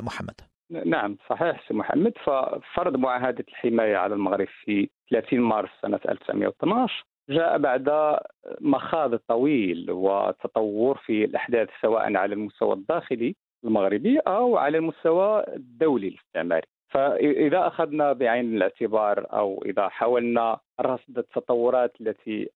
محمد 0.00 0.34
نعم 0.70 1.16
صحيح 1.28 1.68
سي 1.68 1.74
محمد 1.74 2.12
ففرض 2.24 2.96
معاهدة 2.96 3.44
الحماية 3.48 3.96
على 3.96 4.14
المغرب 4.14 4.48
في 4.64 4.88
30 5.10 5.40
مارس 5.40 5.70
سنة 5.82 6.00
1912 6.08 7.04
جاء 7.30 7.58
بعد 7.58 8.16
مخاض 8.60 9.14
طويل 9.16 9.90
وتطور 9.90 10.96
في 10.96 11.24
الأحداث 11.24 11.68
سواء 11.82 12.16
على 12.16 12.34
المستوى 12.34 12.72
الداخلي 12.74 13.36
المغربي 13.64 14.18
أو 14.18 14.56
على 14.56 14.78
المستوى 14.78 15.44
الدولي 15.48 16.08
الاستعماري. 16.08 16.66
فإذا 16.88 17.66
أخذنا 17.66 18.12
بعين 18.12 18.56
الاعتبار 18.56 19.26
أو 19.32 19.62
إذا 19.66 19.88
حاولنا 19.88 20.58
رصد 20.80 21.18
التطورات 21.18 21.92
التي 22.00 22.50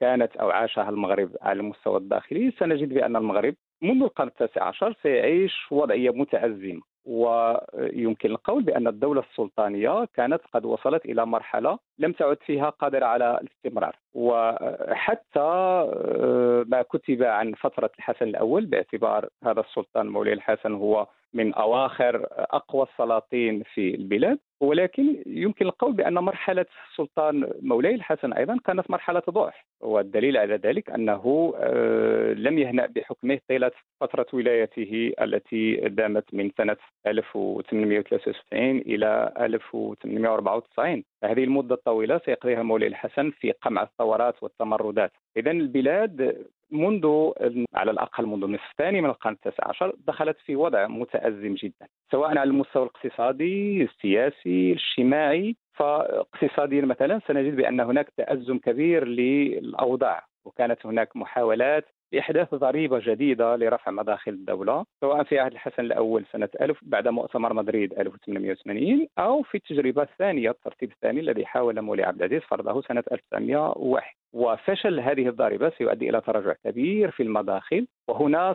كانت 0.00 0.36
أو 0.36 0.50
عاشها 0.50 0.88
المغرب 0.88 1.36
على 1.42 1.60
المستوى 1.60 1.96
الداخلي 1.96 2.50
سنجد 2.58 2.88
بأن 2.94 3.16
المغرب 3.16 3.54
منذ 3.82 4.02
القرن 4.02 4.28
التاسع 4.28 4.64
عشر 4.64 4.94
سيعيش 5.02 5.72
وضعية 5.72 6.10
متأزمة 6.10 6.80
ويمكن 7.04 8.30
القول 8.30 8.62
بأن 8.62 8.86
الدولة 8.86 9.20
السلطانية 9.30 10.04
كانت 10.14 10.40
قد 10.54 10.64
وصلت 10.64 11.04
إلى 11.04 11.26
مرحلة 11.26 11.78
لم 11.98 12.12
تعد 12.12 12.38
فيها 12.46 12.70
قادرة 12.70 13.06
على 13.06 13.40
الاستمرار. 13.42 13.96
وحتى 14.14 15.40
آه، 15.40 16.64
ما 16.68 16.82
كتب 16.82 17.22
عن 17.22 17.52
فترة 17.52 17.90
الحسن 17.98 18.24
الأول 18.24 18.66
باعتبار 18.66 19.28
هذا 19.44 19.60
السلطان 19.60 20.06
مولاي 20.08 20.32
الحسن 20.32 20.74
هو 20.74 21.06
من 21.34 21.54
أواخر 21.54 22.26
أقوى 22.30 22.86
السلاطين 22.92 23.62
في 23.74 23.94
البلاد. 23.94 24.38
ولكن 24.60 25.22
يمكن 25.26 25.66
القول 25.66 25.92
بأن 25.92 26.14
مرحلة 26.14 26.66
السلطان 26.90 27.52
مولاي 27.62 27.94
الحسن 27.94 28.32
أيضا 28.32 28.58
كانت 28.64 28.90
مرحلة 28.90 29.22
ضعف 29.30 29.54
والدليل 29.80 30.36
على 30.36 30.54
ذلك 30.56 30.90
أنه 30.90 31.52
آه، 31.56 32.32
لم 32.32 32.58
يهنأ 32.58 32.86
بحكمه 32.86 33.40
طيلة 33.48 33.70
فترة 34.00 34.26
ولايته 34.32 35.12
التي 35.20 35.76
دامت 35.76 36.34
من 36.34 36.50
سنة 36.58 36.76
1873 37.06 38.78
إلى 38.78 39.32
1894 39.40 41.04
هذه 41.24 41.44
المدة 41.44 41.74
الطويلة 41.74 42.20
سيقضيها 42.24 42.62
مولاي 42.62 42.88
الحسن 42.88 43.30
في 43.30 43.52
قمع 43.52 43.82
الثورات 43.82 44.42
والتمردات. 44.42 45.12
اذا 45.36 45.50
البلاد 45.50 46.46
منذ 46.70 47.30
على 47.74 47.90
الأقل 47.90 48.26
منذ 48.26 48.44
النصف 48.44 48.70
الثاني 48.70 49.00
من 49.00 49.10
القرن 49.10 49.32
التاسع 49.32 49.68
عشر 49.68 49.92
دخلت 50.06 50.36
في 50.46 50.56
وضع 50.56 50.86
متأزم 50.86 51.54
جدا 51.54 51.86
سواء 52.12 52.28
على 52.28 52.42
المستوى 52.42 52.82
الاقتصادي 52.82 53.82
السياسي 53.82 54.72
الاجتماعي. 54.72 55.56
فاقتصاديا 55.72 56.82
مثلا 56.82 57.20
سنجد 57.26 57.56
بأن 57.56 57.80
هناك 57.80 58.10
تأزم 58.16 58.58
كبير 58.58 59.04
للأوضاع 59.04 60.24
وكانت 60.44 60.86
هناك 60.86 61.16
محاولات 61.16 61.84
لإحداث 62.12 62.54
ضريبة 62.54 62.98
جديدة 62.98 63.56
لرفع 63.56 63.90
مداخل 63.90 64.32
الدولة 64.32 64.84
سواء 65.00 65.22
في 65.22 65.38
عهد 65.38 65.52
الحسن 65.52 65.82
الأول 65.82 66.24
سنة 66.32 66.48
1000 66.60 66.78
بعد 66.82 67.08
مؤتمر 67.08 67.52
مدريد 67.52 67.92
1880 67.92 69.06
أو 69.18 69.42
في 69.42 69.54
التجربة 69.54 70.02
الثانية 70.02 70.50
الترتيب 70.50 70.92
الثاني 70.92 71.20
الذي 71.20 71.46
حاول 71.46 71.80
مولي 71.80 72.02
عبد 72.02 72.22
العزيز 72.22 72.42
فرضه 72.42 72.82
سنة 72.82 73.04
1901 73.12 74.06
وفشل 74.32 75.00
هذه 75.00 75.28
الضريبة 75.28 75.72
سيؤدي 75.78 76.10
إلى 76.10 76.20
تراجع 76.20 76.52
كبير 76.64 77.10
في 77.10 77.22
المداخل 77.22 77.86
وهنا 78.08 78.54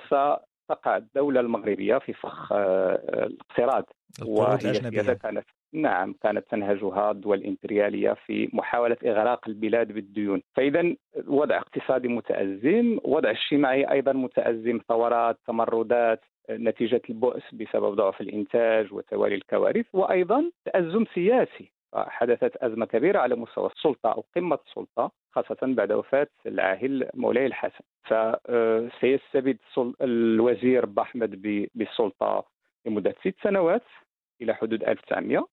ستقع 0.66 0.98
الدولة 0.98 1.40
المغربية 1.40 1.98
في 1.98 2.14
فخ 2.14 2.52
آه، 2.52 2.96
الاقتراض. 3.26 3.86
وهي 4.26 4.56
الأجنبية 4.56 5.14
كانت 5.14 5.46
نعم 5.74 6.16
كانت 6.24 6.46
تنهجها 6.50 7.12
الدول 7.12 7.38
الإمبريالية 7.38 8.14
في 8.14 8.50
محاولة 8.54 8.98
إغراق 9.06 9.48
البلاد 9.48 9.92
بالديون. 9.92 10.42
فإذا 10.54 10.96
وضع 11.28 11.58
اقتصادي 11.58 12.08
متأزم 12.08 13.00
وضع 13.04 13.32
اجتماعي 13.32 13.92
أيضا 13.92 14.14
متأزم 14.14 14.80
ثورات 14.88 15.38
تمردات 15.48 16.22
نتيجة 16.50 17.02
البؤس 17.10 17.44
بسبب 17.54 17.96
ضعف 17.96 18.22
الإنتاج 18.22 18.94
وتوالي 18.94 19.36
الكوارث 19.36 19.86
وأيضا 19.94 20.52
تأزم 20.66 21.06
سياسي. 21.14 21.72
حدثت 21.96 22.56
أزمة 22.56 22.86
كبيرة 22.86 23.20
على 23.20 23.36
مستوى 23.36 23.70
السلطة 23.70 24.12
أو 24.12 24.26
قمة 24.36 24.60
السلطة 24.68 25.12
خاصة 25.32 25.58
بعد 25.62 25.92
وفاة 25.92 26.28
العاهل 26.46 27.10
مولاي 27.14 27.46
الحسن. 27.46 27.84
فسيستبد 28.04 29.58
الوزير 30.02 30.86
بأحمد 30.86 31.42
بالسلطة 31.76 32.46
لمدة 32.86 33.16
ست 33.22 33.36
سنوات 33.44 33.84
إلى 34.42 34.54
حدود 34.54 34.84
1900 34.84 35.48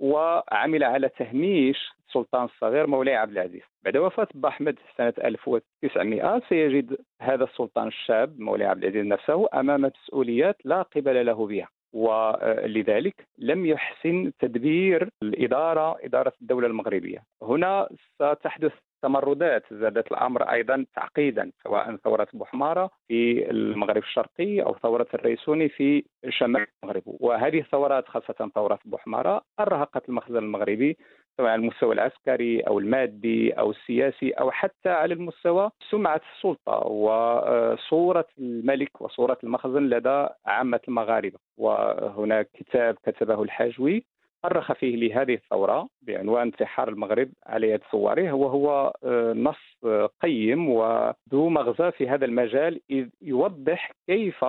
وعمل 0.00 0.84
على 0.84 1.08
تهميش 1.08 1.88
السلطان 2.08 2.44
الصغير 2.44 2.86
مولاي 2.86 3.16
عبد 3.16 3.32
العزيز. 3.32 3.62
بعد 3.84 3.96
وفاة 3.96 4.28
بأحمد 4.34 4.78
سنة 4.96 5.14
1900 5.24 6.42
سيجد 6.48 6.96
هذا 7.22 7.44
السلطان 7.44 7.86
الشاب 7.86 8.40
مولاي 8.40 8.68
عبد 8.68 8.84
العزيز 8.84 9.06
نفسه 9.06 9.48
أمام 9.54 9.82
مسؤوليات 9.82 10.56
لا 10.64 10.82
قبل 10.82 11.26
له 11.26 11.46
بها. 11.46 11.68
ولذلك 11.96 13.26
لم 13.38 13.66
يحسن 13.66 14.32
تدبير 14.38 15.08
الإدارة 15.22 15.96
إدارة 16.04 16.32
الدولة 16.42 16.66
المغربية. 16.66 17.22
هنا 17.42 17.88
ستحدث 18.14 18.72
تمردات 19.02 19.62
زادت 19.70 20.12
الأمر 20.12 20.42
أيضا 20.42 20.86
تعقيدا 20.94 21.52
سواء 21.64 21.96
ثورة 21.96 22.28
بوحماره 22.32 22.90
في 23.08 23.50
المغرب 23.50 24.02
الشرقي 24.02 24.62
أو 24.62 24.74
ثورة 24.74 25.06
الريسوني 25.14 25.68
في 25.68 26.04
شمال 26.28 26.66
المغرب. 26.82 27.02
وهذه 27.06 27.60
الثورات 27.60 28.08
خاصة 28.08 28.50
ثورة 28.54 28.78
بوحماره 28.84 29.42
أرهقت 29.60 30.08
المخزن 30.08 30.36
المغربي 30.36 30.96
سواء 31.36 31.50
على 31.50 31.60
المستوى 31.60 31.94
العسكري 31.94 32.60
أو 32.60 32.78
المادي 32.78 33.52
أو 33.52 33.70
السياسي 33.70 34.30
أو 34.30 34.50
حتى 34.50 34.88
على 34.88 35.14
المستوى 35.14 35.70
سمعة 35.90 36.20
السلطة 36.36 36.86
وصورة 36.86 38.26
الملك 38.38 39.00
وصورة 39.00 39.38
المخزن 39.44 39.82
لدى 39.82 40.26
عامة 40.46 40.80
المغاربة. 40.88 41.38
وهناك 41.56 42.48
كتاب 42.54 42.96
كتبه 43.06 43.42
الحاجوي 43.42 44.04
أرخ 44.44 44.72
فيه 44.72 44.96
لهذه 44.96 45.34
الثورة 45.34 45.88
بعنوان 46.02 46.42
انتحار 46.42 46.88
المغرب 46.88 47.30
على 47.46 47.70
يد 47.70 47.80
ثواره 47.92 48.32
وهو 48.32 48.92
آه، 49.04 49.32
نص 49.32 49.86
قيم 50.22 50.68
وذو 50.68 51.48
مغزى 51.48 51.90
في 51.90 52.08
هذا 52.08 52.24
المجال 52.24 52.80
إذ 52.90 53.08
يوضح 53.22 53.92
كيف 54.06 54.44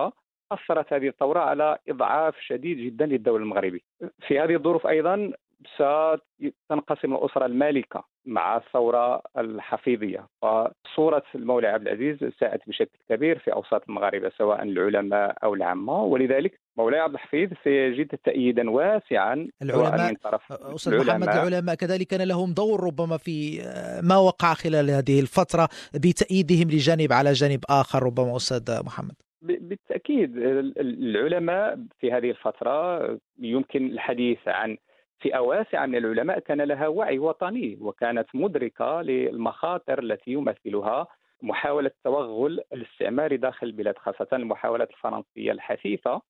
أثرت 0.52 0.92
هذه 0.92 1.08
الثورة 1.08 1.40
على 1.40 1.78
إضعاف 1.88 2.40
شديد 2.40 2.78
جدا 2.78 3.06
للدولة 3.06 3.42
المغربية. 3.42 3.80
في 4.26 4.40
هذه 4.40 4.54
الظروف 4.54 4.86
أيضا 4.86 5.32
ستنقسم 5.76 7.14
الأسرة 7.14 7.46
المالكة 7.46 8.04
مع 8.26 8.56
الثورة 8.56 9.22
الحفيظية. 9.38 10.26
فصورة 10.42 11.22
المولى 11.34 11.66
عبد 11.66 11.88
العزيز 11.88 12.18
ساءت 12.40 12.60
بشكل 12.66 12.98
كبير 13.08 13.38
في 13.38 13.52
أوساط 13.52 13.82
المغاربة 13.88 14.32
سواء 14.38 14.62
العلماء 14.62 15.36
أو 15.44 15.54
العامة. 15.54 16.02
ولذلك 16.02 16.60
مولاي 16.76 17.00
عبد 17.00 17.14
الحفيظ 17.14 17.50
سيجد 17.64 18.06
تأييدا 18.24 18.70
واسعا 18.70 19.48
العلماء 19.62 20.10
من 20.10 20.16
طرف 20.16 20.52
أستاذ 20.52 20.92
العلماء. 20.92 21.18
محمد 21.18 21.28
العلماء 21.28 21.74
كذلك 21.74 22.06
كان 22.06 22.28
لهم 22.28 22.52
دور 22.52 22.84
ربما 22.84 23.16
في 23.16 23.58
ما 24.02 24.16
وقع 24.16 24.54
خلال 24.54 24.90
هذه 24.90 25.20
الفترة 25.20 25.68
بتأييدهم 25.94 26.68
لجانب 26.68 27.12
على 27.12 27.32
جانب 27.32 27.60
آخر 27.70 28.02
ربما 28.02 28.36
أستاذ 28.36 28.84
محمد. 28.86 29.14
بالتأكيد 29.42 30.36
العلماء 30.76 31.78
في 32.00 32.12
هذه 32.12 32.30
الفترة 32.30 33.00
يمكن 33.38 33.86
الحديث 33.86 34.38
عن 34.46 34.76
فئة 35.20 35.38
واسعة 35.38 35.86
من 35.86 35.96
العلماء 35.96 36.38
كان 36.38 36.60
لها 36.62 36.88
وعي 36.88 37.18
وطني 37.18 37.78
وكانت 37.80 38.26
مدركة 38.34 39.02
للمخاطر 39.02 39.98
التي 39.98 40.30
يمثلها 40.30 41.06
محاولة 41.42 41.90
توغل 42.04 42.60
الاستعمار 42.72 43.36
داخل 43.36 43.66
البلاد 43.66 43.98
خاصة 43.98 44.28
المحاولات 44.32 44.90
الفرنسية 44.90 45.52
الحثيثة. 45.52 46.22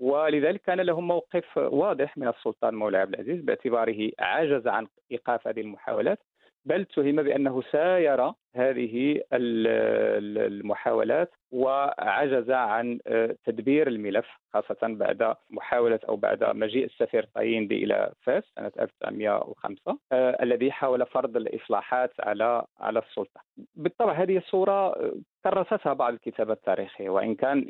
ولذلك 0.00 0.60
كان 0.62 0.80
لهم 0.80 1.06
موقف 1.08 1.56
واضح 1.58 2.18
من 2.18 2.28
السلطان 2.28 2.74
مولاي 2.74 3.00
عبد 3.00 3.14
العزيز 3.14 3.40
باعتباره 3.40 4.10
عجز 4.18 4.66
عن 4.66 4.86
إيقاف 5.12 5.48
هذه 5.48 5.60
المحاولات 5.60 6.18
بل 6.64 6.80
اتهم 6.80 7.22
بأنه 7.22 7.62
ساير 7.72 8.32
هذه 8.54 9.20
المحاولات 9.32 11.30
وعجز 11.50 12.50
عن 12.50 12.98
آه، 13.06 13.36
تدبير 13.44 13.88
الملف 13.88 14.26
خاصة 14.54 14.78
بعد 14.82 15.34
محاولة 15.50 16.00
أو 16.08 16.16
بعد 16.16 16.44
مجيء 16.44 16.84
السفير 16.84 17.28
طايندي 17.34 17.84
إلى 17.84 18.12
فاس 18.22 18.44
سنة 18.56 18.72
1905 18.80 19.98
آه، 20.12 20.42
الذي 20.42 20.72
حاول 20.72 21.06
فرض 21.06 21.36
الإصلاحات 21.36 22.12
على 22.20 22.64
على 22.80 22.98
السلطة. 22.98 23.40
بالطبع 23.74 24.12
هذه 24.12 24.36
الصورة 24.36 24.72
آه، 24.72 25.12
كرستها 25.44 25.92
بعض 25.92 26.12
الكتابات 26.12 26.56
التاريخية 26.56 27.10
وإن 27.10 27.34
كان 27.34 27.60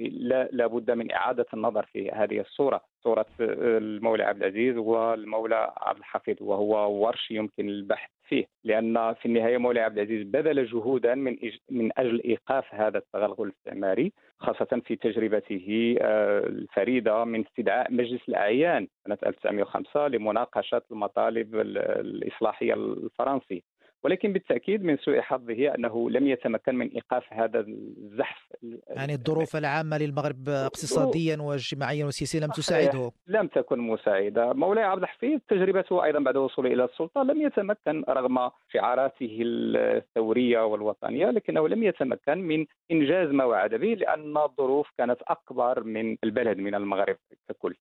لابد 0.52 0.90
من 0.90 1.12
إعادة 1.12 1.46
النظر 1.54 1.86
في 1.86 2.10
هذه 2.10 2.40
الصورة. 2.40 2.80
صورة 3.04 3.26
المولى 3.40 4.22
عبد 4.22 4.42
العزيز 4.42 4.76
والمولى 4.76 5.72
عبد 5.76 5.98
الحفيظ 5.98 6.36
وهو 6.40 6.92
ورش 6.92 7.30
يمكن 7.30 7.68
البحث 7.68 8.10
فيه 8.28 8.46
لأن 8.64 9.14
في 9.14 9.26
النهاية 9.26 9.58
مولاي 9.58 9.84
عبد 9.84 9.98
العزيز 9.98 10.26
بذل 10.26 10.58
جهودا 10.76 11.14
من 11.14 11.36
من 11.70 11.90
أجل 11.98 12.22
إيقاف 12.24 12.74
هذا 12.74 12.98
التغلغل 12.98 13.46
الاستعماري 13.46 14.12
خاصة 14.38 14.82
في 14.84 14.96
تجربته 14.96 15.96
آه، 16.00 16.46
الفريدة 16.46 17.24
من 17.24 17.46
استدعاء 17.46 17.92
مجلس 17.92 18.20
الأعيان 18.28 18.88
سنة 19.04 19.18
1905 19.26 20.08
لمناقشة 20.08 20.82
المطالب 20.90 21.54
الإصلاحية 21.54 22.74
الفرنسي. 22.74 23.62
ولكن 24.06 24.32
بالتأكيد 24.32 24.84
من 24.84 24.96
سوء 24.96 25.20
حظه 25.20 25.74
أنه 25.74 26.10
لم 26.10 26.26
يتمكن 26.26 26.74
من 26.74 26.88
إيقاف 26.88 27.32
هذا 27.32 27.60
الزحف. 27.60 28.52
يعني 28.88 29.12
الظروف 29.12 29.56
العامة 29.56 29.98
للمغرب 29.98 30.48
اقتصاديا 30.48 31.36
واجتماعيا 31.40 32.04
وسياسيا 32.04 32.40
لم 32.40 32.50
تساعده. 32.50 33.12
لم 33.26 33.46
تكن 33.46 33.78
مساعدة. 33.78 34.52
مولاي 34.52 34.84
عبد 34.84 35.02
الحفيظ 35.02 35.40
تجربته 35.48 36.04
أيضا 36.04 36.18
بعد 36.18 36.36
وصوله 36.36 36.72
إلى 36.72 36.84
السلطة 36.84 37.22
لم 37.22 37.42
يتمكن 37.42 38.04
رغم 38.08 38.50
شعاراته 38.72 39.38
الثورية 39.42 40.66
والوطنية 40.66 41.30
لكنه 41.30 41.68
لم 41.68 41.82
يتمكن 41.82 42.38
من 42.38 42.66
إنجاز 42.90 43.28
ما 43.28 43.44
وعد 43.44 43.74
به 43.74 43.94
لأن 43.94 44.36
الظروف 44.36 44.90
كانت 44.98 45.18
أكبر 45.22 45.84
من 45.84 46.16
البلد 46.24 46.58
من 46.58 46.74
المغرب 46.74 47.16
ككل. 47.48 47.74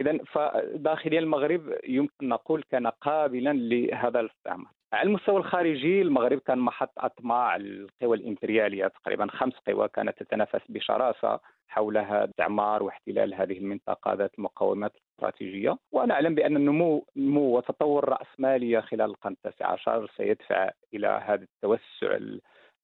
اذا 0.00 0.18
فداخليا 0.32 1.20
المغرب 1.20 1.62
يمكن 1.88 2.28
نقول 2.28 2.64
كان 2.70 2.86
قابلا 2.86 3.52
لهذا 3.52 4.20
الاستعمار. 4.20 4.81
على 4.92 5.06
المستوى 5.08 5.36
الخارجي 5.36 6.02
المغرب 6.02 6.38
كان 6.38 6.58
محط 6.58 6.92
أطماع 6.98 7.56
القوى 7.56 8.16
الإمبريالية 8.16 8.86
تقريبا 8.86 9.26
خمس 9.26 9.54
قوى 9.66 9.88
كانت 9.88 10.22
تتنافس 10.22 10.60
بشراسة 10.68 11.40
حولها 11.68 12.24
استعمار 12.24 12.82
واحتلال 12.82 13.34
هذه 13.34 13.58
المنطقة 13.58 14.12
ذات 14.14 14.38
المقومات 14.38 14.92
الاستراتيجيه 14.96 15.76
ونعلم 15.92 16.34
بأن 16.34 16.56
النمو 16.56 17.06
نمو 17.16 17.56
وتطور 17.56 18.04
الراسماليه 18.04 18.80
خلال 18.80 19.10
القرن 19.10 19.32
التاسع 19.32 19.66
عشر 19.72 20.10
سيدفع 20.16 20.70
إلى 20.94 21.22
هذا 21.26 21.42
التوسع 21.42 22.18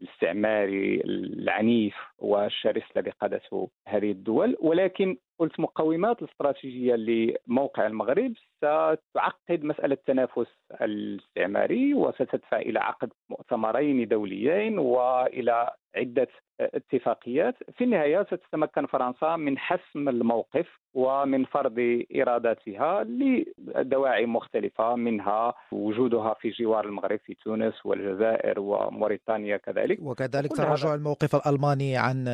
الاستعماري 0.00 1.00
العنيف 1.04 1.96
والشرس 2.18 2.82
الذي 2.96 3.10
قادته 3.10 3.70
هذه 3.88 4.10
الدول. 4.10 4.56
ولكن 4.60 5.16
قلت 5.38 5.60
مقومات 5.60 6.22
الاستراتيجية 6.22 6.94
لموقع 6.94 7.86
المغرب 7.86 8.32
ستعقد 8.56 9.64
مسألة 9.64 9.94
التنافس 9.94 10.46
الاستعماري 10.80 11.94
وستدفع 11.94 12.56
إلى 12.58 12.78
عقد 12.80 13.08
مؤتمرين 13.30 14.08
دوليين 14.08 14.78
وإلى 14.78 15.70
عدة 15.96 16.28
اتفاقيات. 16.60 17.54
في 17.78 17.84
النهاية 17.84 18.22
ستتمكن 18.24 18.86
فرنسا 18.86 19.36
من 19.36 19.58
حسم 19.58 20.08
الموقف 20.08 20.66
ومن 20.94 21.44
فرض 21.44 22.02
إراداتها 22.16 23.04
لدواعي 23.04 24.26
مختلفة 24.26 24.94
منها 24.96 25.54
وجودها 25.72 26.34
في 26.40 26.50
جوار 26.50 26.84
المغرب 26.84 27.18
في 27.24 27.34
تونس 27.34 27.74
والجزائر 27.86 28.60
وموريتانيا 28.60 29.56
كذلك. 29.56 29.98
وكذلك 30.02 30.56
تراجع 30.56 30.94
الموقف 30.94 31.34
الألماني 31.36 31.96
عن 31.96 32.24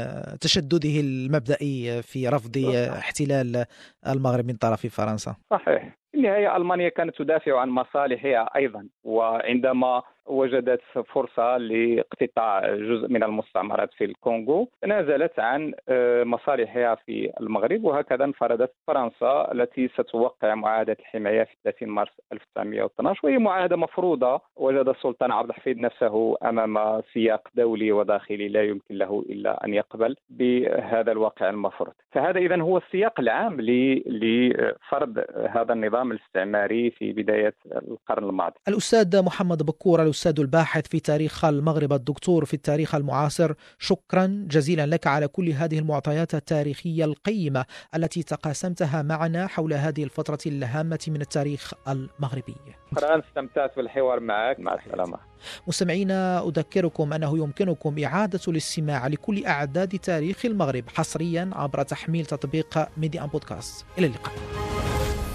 تشدده 0.40 1.00
المبدئي 1.00 2.02
في 2.02 2.28
رفض 2.28 2.56
احتلال 2.98 3.64
المغرب 4.08 4.46
من 4.46 4.54
طرف 4.54 4.86
فرنسا. 4.86 5.36
صحيح. 5.50 5.96
في 6.12 6.18
النهاية 6.18 6.56
ألمانيا 6.56 6.88
كانت 6.88 7.18
تدافع 7.18 7.60
عن 7.60 7.68
مصالحها 7.68 8.56
أيضا 8.56 8.88
وعندما 9.04 10.02
وجدت 10.26 10.80
فرصة 11.14 11.56
لاقتطاع 11.56 12.74
جزء 12.76 13.08
من 13.08 13.22
المستعمرات 13.22 13.90
في 13.92 14.04
الكونغو. 14.04 14.68
تنازلت 14.82 15.38
عن 15.40 15.72
آه، 15.88 16.24
مصالحها 16.24 16.94
في 16.94 17.30
المغرب 17.40 17.84
وهكذا 17.84 18.24
انفردت 18.24 18.72
فرنسا 18.86 19.52
التي 19.52 19.88
ستوقع 19.88 20.54
معاهدة 20.54 20.96
الحماية 21.00 21.44
في 21.44 21.56
30 21.64 21.88
مارس 21.88 22.12
1912 22.32 23.20
وهي 23.26 23.38
معاهدة 23.38 23.76
مفروضة. 23.76 24.40
وجد 24.56 24.88
السلطان 24.88 25.32
عبد 25.32 25.48
الحفيظ 25.48 25.76
نفسه 25.78 26.36
أمام 26.44 27.02
سياق 27.12 27.48
دولي 27.54 27.92
وداخلي 27.92 28.48
لا 28.48 28.62
يمكن 28.62 28.94
له 28.94 29.24
إلا 29.28 29.64
أن 29.64 29.74
يقبل 29.74 30.16
بهذا 30.30 31.12
الواقع 31.12 31.50
المفروض. 31.50 31.92
فهذا 32.12 32.38
إذا 32.38 32.62
هو 32.62 32.78
السياق 32.78 33.20
العام 33.20 33.60
لفرض 33.60 35.18
هذا 35.50 35.72
النظام 35.72 36.12
الاستعماري 36.12 36.90
في 36.90 37.12
بداية 37.12 37.54
القرن 37.66 38.24
الماضي. 38.24 38.54
الأستاذ 38.68 39.24
محمد 39.24 39.62
بكور 39.62 40.02
الأستاذ 40.14 40.40
الباحث 40.40 40.88
في 40.88 41.00
تاريخ 41.00 41.44
المغرب. 41.44 41.92
الدكتور 41.92 42.44
في 42.44 42.54
التاريخ 42.54 42.94
المعاصر 42.94 43.52
شكرا 43.78 44.46
جزيلا 44.50 44.86
لك 44.86 45.06
على 45.06 45.28
كل 45.28 45.48
هذه 45.48 45.78
المعطيات 45.78 46.34
التاريخية 46.34 47.04
القيمة 47.04 47.64
التي 47.94 48.22
تقاسمتها 48.22 49.02
معنا 49.02 49.46
حول 49.46 49.72
هذه 49.72 50.04
الفترة 50.04 50.38
الهامة 50.46 50.98
من 51.08 51.20
التاريخ 51.20 51.72
المغربي. 51.88 52.54
شكرا 52.96 53.22
استمتعت 53.28 53.76
بالحوار 53.76 54.20
معك. 54.20 54.60
مع 54.60 54.74
السلامة. 54.74 55.18
مستمعينا 55.66 56.48
أذكركم 56.48 57.12
أنه 57.12 57.38
يمكنكم 57.38 58.04
إعادة 58.04 58.40
الاستماع 58.48 59.06
لكل 59.06 59.46
أعداد 59.46 59.98
تاريخ 59.98 60.44
المغرب 60.44 60.84
حصريا 60.88 61.50
عبر 61.52 61.82
تحميل 61.82 62.26
تطبيق 62.26 62.88
ميدي 62.96 63.20
أن 63.20 63.26
بودكاست. 63.26 63.86
إلى 63.98 64.06
اللقاء. 64.06 64.34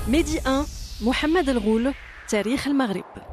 ميدي 0.08 0.39
أن 0.39 0.63
محمد 1.02 1.50
الغول 1.50 1.94
تاريخ 2.30 2.68
المغرب. 2.68 3.29